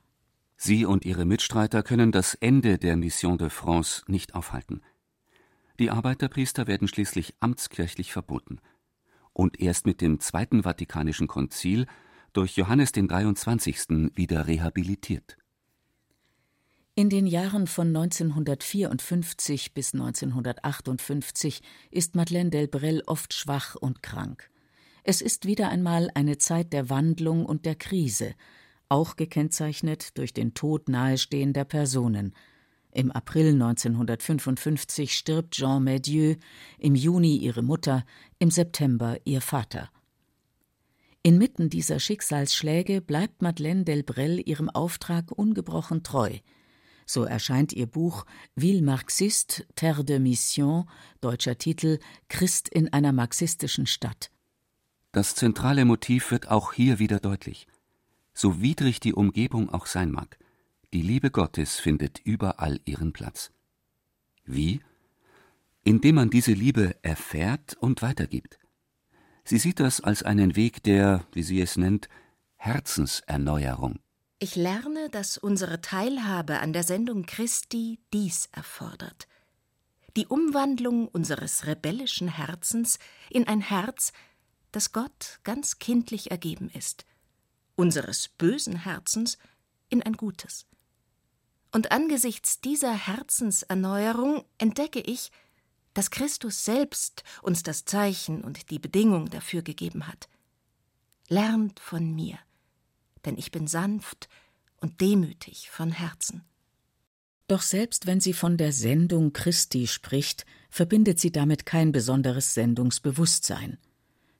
Sie 0.56 0.84
und 0.84 1.04
ihre 1.04 1.24
Mitstreiter 1.24 1.82
können 1.82 2.12
das 2.12 2.34
Ende 2.34 2.78
der 2.78 2.96
Mission 2.96 3.38
de 3.38 3.50
France 3.50 4.02
nicht 4.06 4.34
aufhalten. 4.34 4.82
Die 5.82 5.90
Arbeiterpriester 5.90 6.68
werden 6.68 6.86
schließlich 6.86 7.34
amtskirchlich 7.40 8.12
verboten 8.12 8.60
und 9.32 9.58
erst 9.58 9.84
mit 9.84 10.00
dem 10.00 10.20
Zweiten 10.20 10.62
Vatikanischen 10.62 11.26
Konzil 11.26 11.86
durch 12.32 12.54
Johannes 12.54 12.92
den 12.92 13.08
23. 13.08 14.14
wieder 14.14 14.46
rehabilitiert. 14.46 15.38
In 16.94 17.10
den 17.10 17.26
Jahren 17.26 17.66
von 17.66 17.88
1954 17.88 19.74
bis 19.74 19.92
1958 19.92 21.62
ist 21.90 22.14
Madeleine 22.14 22.50
Delbrel 22.50 23.02
oft 23.08 23.34
schwach 23.34 23.74
und 23.74 24.04
krank. 24.04 24.50
Es 25.02 25.20
ist 25.20 25.46
wieder 25.46 25.68
einmal 25.68 26.12
eine 26.14 26.38
Zeit 26.38 26.72
der 26.72 26.90
Wandlung 26.90 27.44
und 27.44 27.66
der 27.66 27.74
Krise, 27.74 28.36
auch 28.88 29.16
gekennzeichnet 29.16 30.16
durch 30.16 30.32
den 30.32 30.54
Tod 30.54 30.88
nahestehender 30.88 31.64
Personen. 31.64 32.34
Im 32.94 33.10
April 33.10 33.54
1955 33.54 35.14
stirbt 35.14 35.54
Jean 35.54 35.82
Medieu, 35.82 36.34
im 36.78 36.94
Juni 36.94 37.38
ihre 37.38 37.62
Mutter, 37.62 38.04
im 38.38 38.50
September 38.50 39.16
ihr 39.24 39.40
Vater. 39.40 39.90
Inmitten 41.22 41.70
dieser 41.70 42.00
Schicksalsschläge 42.00 43.00
bleibt 43.00 43.40
Madeleine 43.40 43.84
Delbrel 43.84 44.46
ihrem 44.46 44.68
Auftrag 44.68 45.32
ungebrochen 45.32 46.02
treu. 46.02 46.38
So 47.06 47.24
erscheint 47.24 47.72
ihr 47.72 47.86
Buch 47.86 48.26
Ville 48.56 48.82
Marxiste, 48.82 49.64
Terre 49.74 50.04
de 50.04 50.18
Mission, 50.18 50.88
deutscher 51.20 51.56
Titel 51.56 51.98
Christ 52.28 52.68
in 52.68 52.92
einer 52.92 53.12
marxistischen 53.12 53.86
Stadt. 53.86 54.30
Das 55.12 55.34
zentrale 55.34 55.84
Motiv 55.84 56.30
wird 56.30 56.48
auch 56.48 56.72
hier 56.72 56.98
wieder 56.98 57.20
deutlich. 57.20 57.66
So 58.34 58.60
widrig 58.60 59.00
die 59.00 59.14
Umgebung 59.14 59.70
auch 59.70 59.86
sein 59.86 60.10
mag, 60.10 60.38
die 60.92 61.02
Liebe 61.02 61.30
Gottes 61.30 61.80
findet 61.80 62.18
überall 62.20 62.80
ihren 62.84 63.12
Platz. 63.12 63.50
Wie? 64.44 64.80
Indem 65.84 66.16
man 66.16 66.30
diese 66.30 66.52
Liebe 66.52 66.96
erfährt 67.02 67.74
und 67.74 68.02
weitergibt. 68.02 68.58
Sie 69.44 69.58
sieht 69.58 69.80
das 69.80 70.00
als 70.00 70.22
einen 70.22 70.54
Weg 70.54 70.82
der, 70.82 71.26
wie 71.32 71.42
sie 71.42 71.60
es 71.60 71.76
nennt, 71.76 72.08
Herzenserneuerung. 72.56 73.98
Ich 74.38 74.54
lerne, 74.54 75.08
dass 75.10 75.38
unsere 75.38 75.80
Teilhabe 75.80 76.60
an 76.60 76.72
der 76.72 76.82
Sendung 76.82 77.26
Christi 77.26 78.00
dies 78.12 78.48
erfordert. 78.52 79.26
Die 80.16 80.26
Umwandlung 80.26 81.08
unseres 81.08 81.66
rebellischen 81.66 82.28
Herzens 82.28 82.98
in 83.30 83.48
ein 83.48 83.60
Herz, 83.60 84.12
das 84.72 84.92
Gott 84.92 85.40
ganz 85.42 85.78
kindlich 85.78 86.30
ergeben 86.30 86.68
ist, 86.68 87.06
unseres 87.76 88.28
bösen 88.28 88.76
Herzens 88.76 89.38
in 89.88 90.02
ein 90.02 90.14
gutes. 90.14 90.66
Und 91.72 91.90
angesichts 91.90 92.60
dieser 92.60 92.92
Herzenserneuerung 92.92 94.44
entdecke 94.58 95.00
ich, 95.00 95.32
dass 95.94 96.10
Christus 96.10 96.64
selbst 96.64 97.24
uns 97.42 97.62
das 97.62 97.84
Zeichen 97.84 98.44
und 98.44 98.70
die 98.70 98.78
Bedingung 98.78 99.30
dafür 99.30 99.62
gegeben 99.62 100.06
hat. 100.06 100.28
Lernt 101.28 101.80
von 101.80 102.14
mir, 102.14 102.38
denn 103.24 103.38
ich 103.38 103.50
bin 103.50 103.66
sanft 103.66 104.28
und 104.76 105.00
demütig 105.00 105.70
von 105.70 105.92
Herzen. 105.92 106.44
Doch 107.48 107.62
selbst 107.62 108.06
wenn 108.06 108.20
sie 108.20 108.32
von 108.32 108.56
der 108.56 108.72
Sendung 108.72 109.32
Christi 109.32 109.86
spricht, 109.86 110.46
verbindet 110.70 111.20
sie 111.20 111.32
damit 111.32 111.66
kein 111.66 111.92
besonderes 111.92 112.54
Sendungsbewusstsein. 112.54 113.78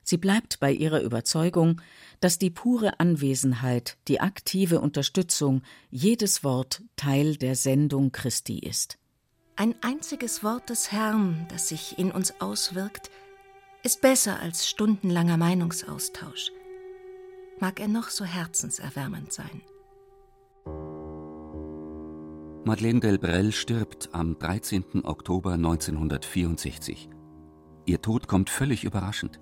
Sie 0.03 0.17
bleibt 0.17 0.59
bei 0.59 0.71
ihrer 0.71 1.01
Überzeugung, 1.01 1.81
dass 2.19 2.37
die 2.37 2.49
pure 2.49 2.99
Anwesenheit, 2.99 3.97
die 4.07 4.19
aktive 4.19 4.81
Unterstützung, 4.81 5.61
jedes 5.89 6.43
Wort 6.43 6.83
Teil 6.95 7.37
der 7.37 7.55
Sendung 7.55 8.11
Christi 8.11 8.59
ist. 8.59 8.97
Ein 9.55 9.75
einziges 9.81 10.43
Wort 10.43 10.69
des 10.69 10.91
Herrn, 10.91 11.45
das 11.49 11.69
sich 11.69 11.97
in 11.99 12.11
uns 12.11 12.33
auswirkt, 12.41 13.11
ist 13.83 14.01
besser 14.01 14.39
als 14.39 14.67
stundenlanger 14.67 15.37
Meinungsaustausch. 15.37 16.51
Mag 17.59 17.79
er 17.79 17.87
noch 17.87 18.09
so 18.09 18.25
herzenserwärmend 18.25 19.31
sein. 19.31 19.61
Madeleine 22.65 23.01
Delbrel 23.01 23.51
stirbt 23.51 24.09
am 24.13 24.39
13. 24.39 25.03
Oktober 25.03 25.53
1964. 25.53 27.09
Ihr 27.85 28.01
Tod 28.01 28.29
kommt 28.29 28.49
völlig 28.49 28.85
überraschend. 28.85 29.41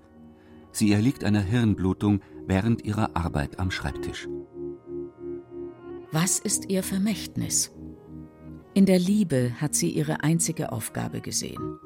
Sie 0.72 0.92
erliegt 0.92 1.24
einer 1.24 1.42
Hirnblutung 1.42 2.20
während 2.46 2.84
ihrer 2.84 3.16
Arbeit 3.16 3.58
am 3.58 3.70
Schreibtisch. 3.70 4.28
Was 6.10 6.38
ist 6.38 6.68
ihr 6.68 6.82
Vermächtnis? 6.82 7.72
In 8.74 8.86
der 8.86 8.98
Liebe 8.98 9.52
hat 9.60 9.74
sie 9.74 9.90
ihre 9.90 10.22
einzige 10.22 10.72
Aufgabe 10.72 11.20
gesehen. 11.20 11.78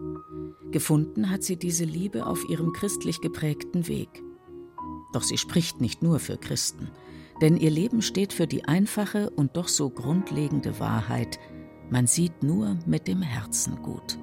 Gefunden 0.71 1.31
hat 1.31 1.43
sie 1.43 1.57
diese 1.57 1.85
Liebe 1.85 2.27
auf 2.27 2.49
ihrem 2.49 2.73
christlich 2.73 3.21
geprägten 3.21 3.89
Weg. 3.89 4.23
Doch 5.13 5.23
sie 5.23 5.39
spricht 5.39 5.81
nicht 5.81 6.03
nur 6.03 6.19
für 6.19 6.37
Christen, 6.37 6.91
denn 7.41 7.57
ihr 7.57 7.71
Leben 7.71 8.03
steht 8.03 8.33
für 8.33 8.47
die 8.47 8.65
einfache 8.65 9.31
und 9.31 9.57
doch 9.57 9.69
so 9.69 9.91
grundlegende 9.91 10.79
Wahrheit, 10.81 11.39
man 11.91 12.07
sieht 12.07 12.43
nur 12.43 12.79
mit 12.87 13.07
dem 13.07 13.23
Herzen 13.23 13.83
gut. 13.83 14.19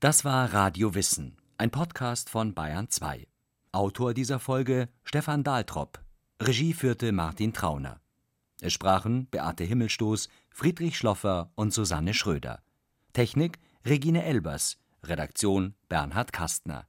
Das 0.00 0.24
war 0.24 0.54
Radio 0.54 0.94
Wissen, 0.94 1.36
ein 1.58 1.70
Podcast 1.70 2.30
von 2.30 2.54
Bayern 2.54 2.88
2. 2.88 3.26
Autor 3.70 4.14
dieser 4.14 4.38
Folge 4.38 4.88
Stefan 5.04 5.44
Dahltrop. 5.44 6.00
Regie 6.40 6.72
führte 6.72 7.12
Martin 7.12 7.52
Trauner. 7.52 8.00
Es 8.62 8.72
sprachen 8.72 9.26
Beate 9.26 9.64
Himmelstoß, 9.64 10.30
Friedrich 10.48 10.96
Schloffer 10.96 11.52
und 11.54 11.74
Susanne 11.74 12.14
Schröder. 12.14 12.62
Technik 13.12 13.58
Regine 13.84 14.24
Elbers. 14.24 14.78
Redaktion 15.04 15.74
Bernhard 15.90 16.32
Kastner. 16.32 16.86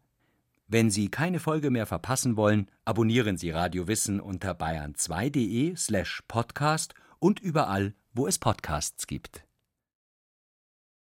Wenn 0.68 0.90
Sie 0.90 1.10
keine 1.10 1.42
Folge 1.42 1.70
mehr 1.70 1.88
verpassen 1.88 2.38
wollen, 2.38 2.72
abonnieren 2.86 3.36
Sie 3.36 3.50
Radio 3.50 3.90
Wissen 3.90 4.22
unter 4.22 4.54
bayern2.de 4.54 5.76
slash 5.76 6.24
podcast 6.30 6.94
und 7.20 7.42
überall, 7.42 7.94
wo 8.14 8.26
es 8.26 8.40
Podcasts 8.40 9.06
gibt. 9.06 9.44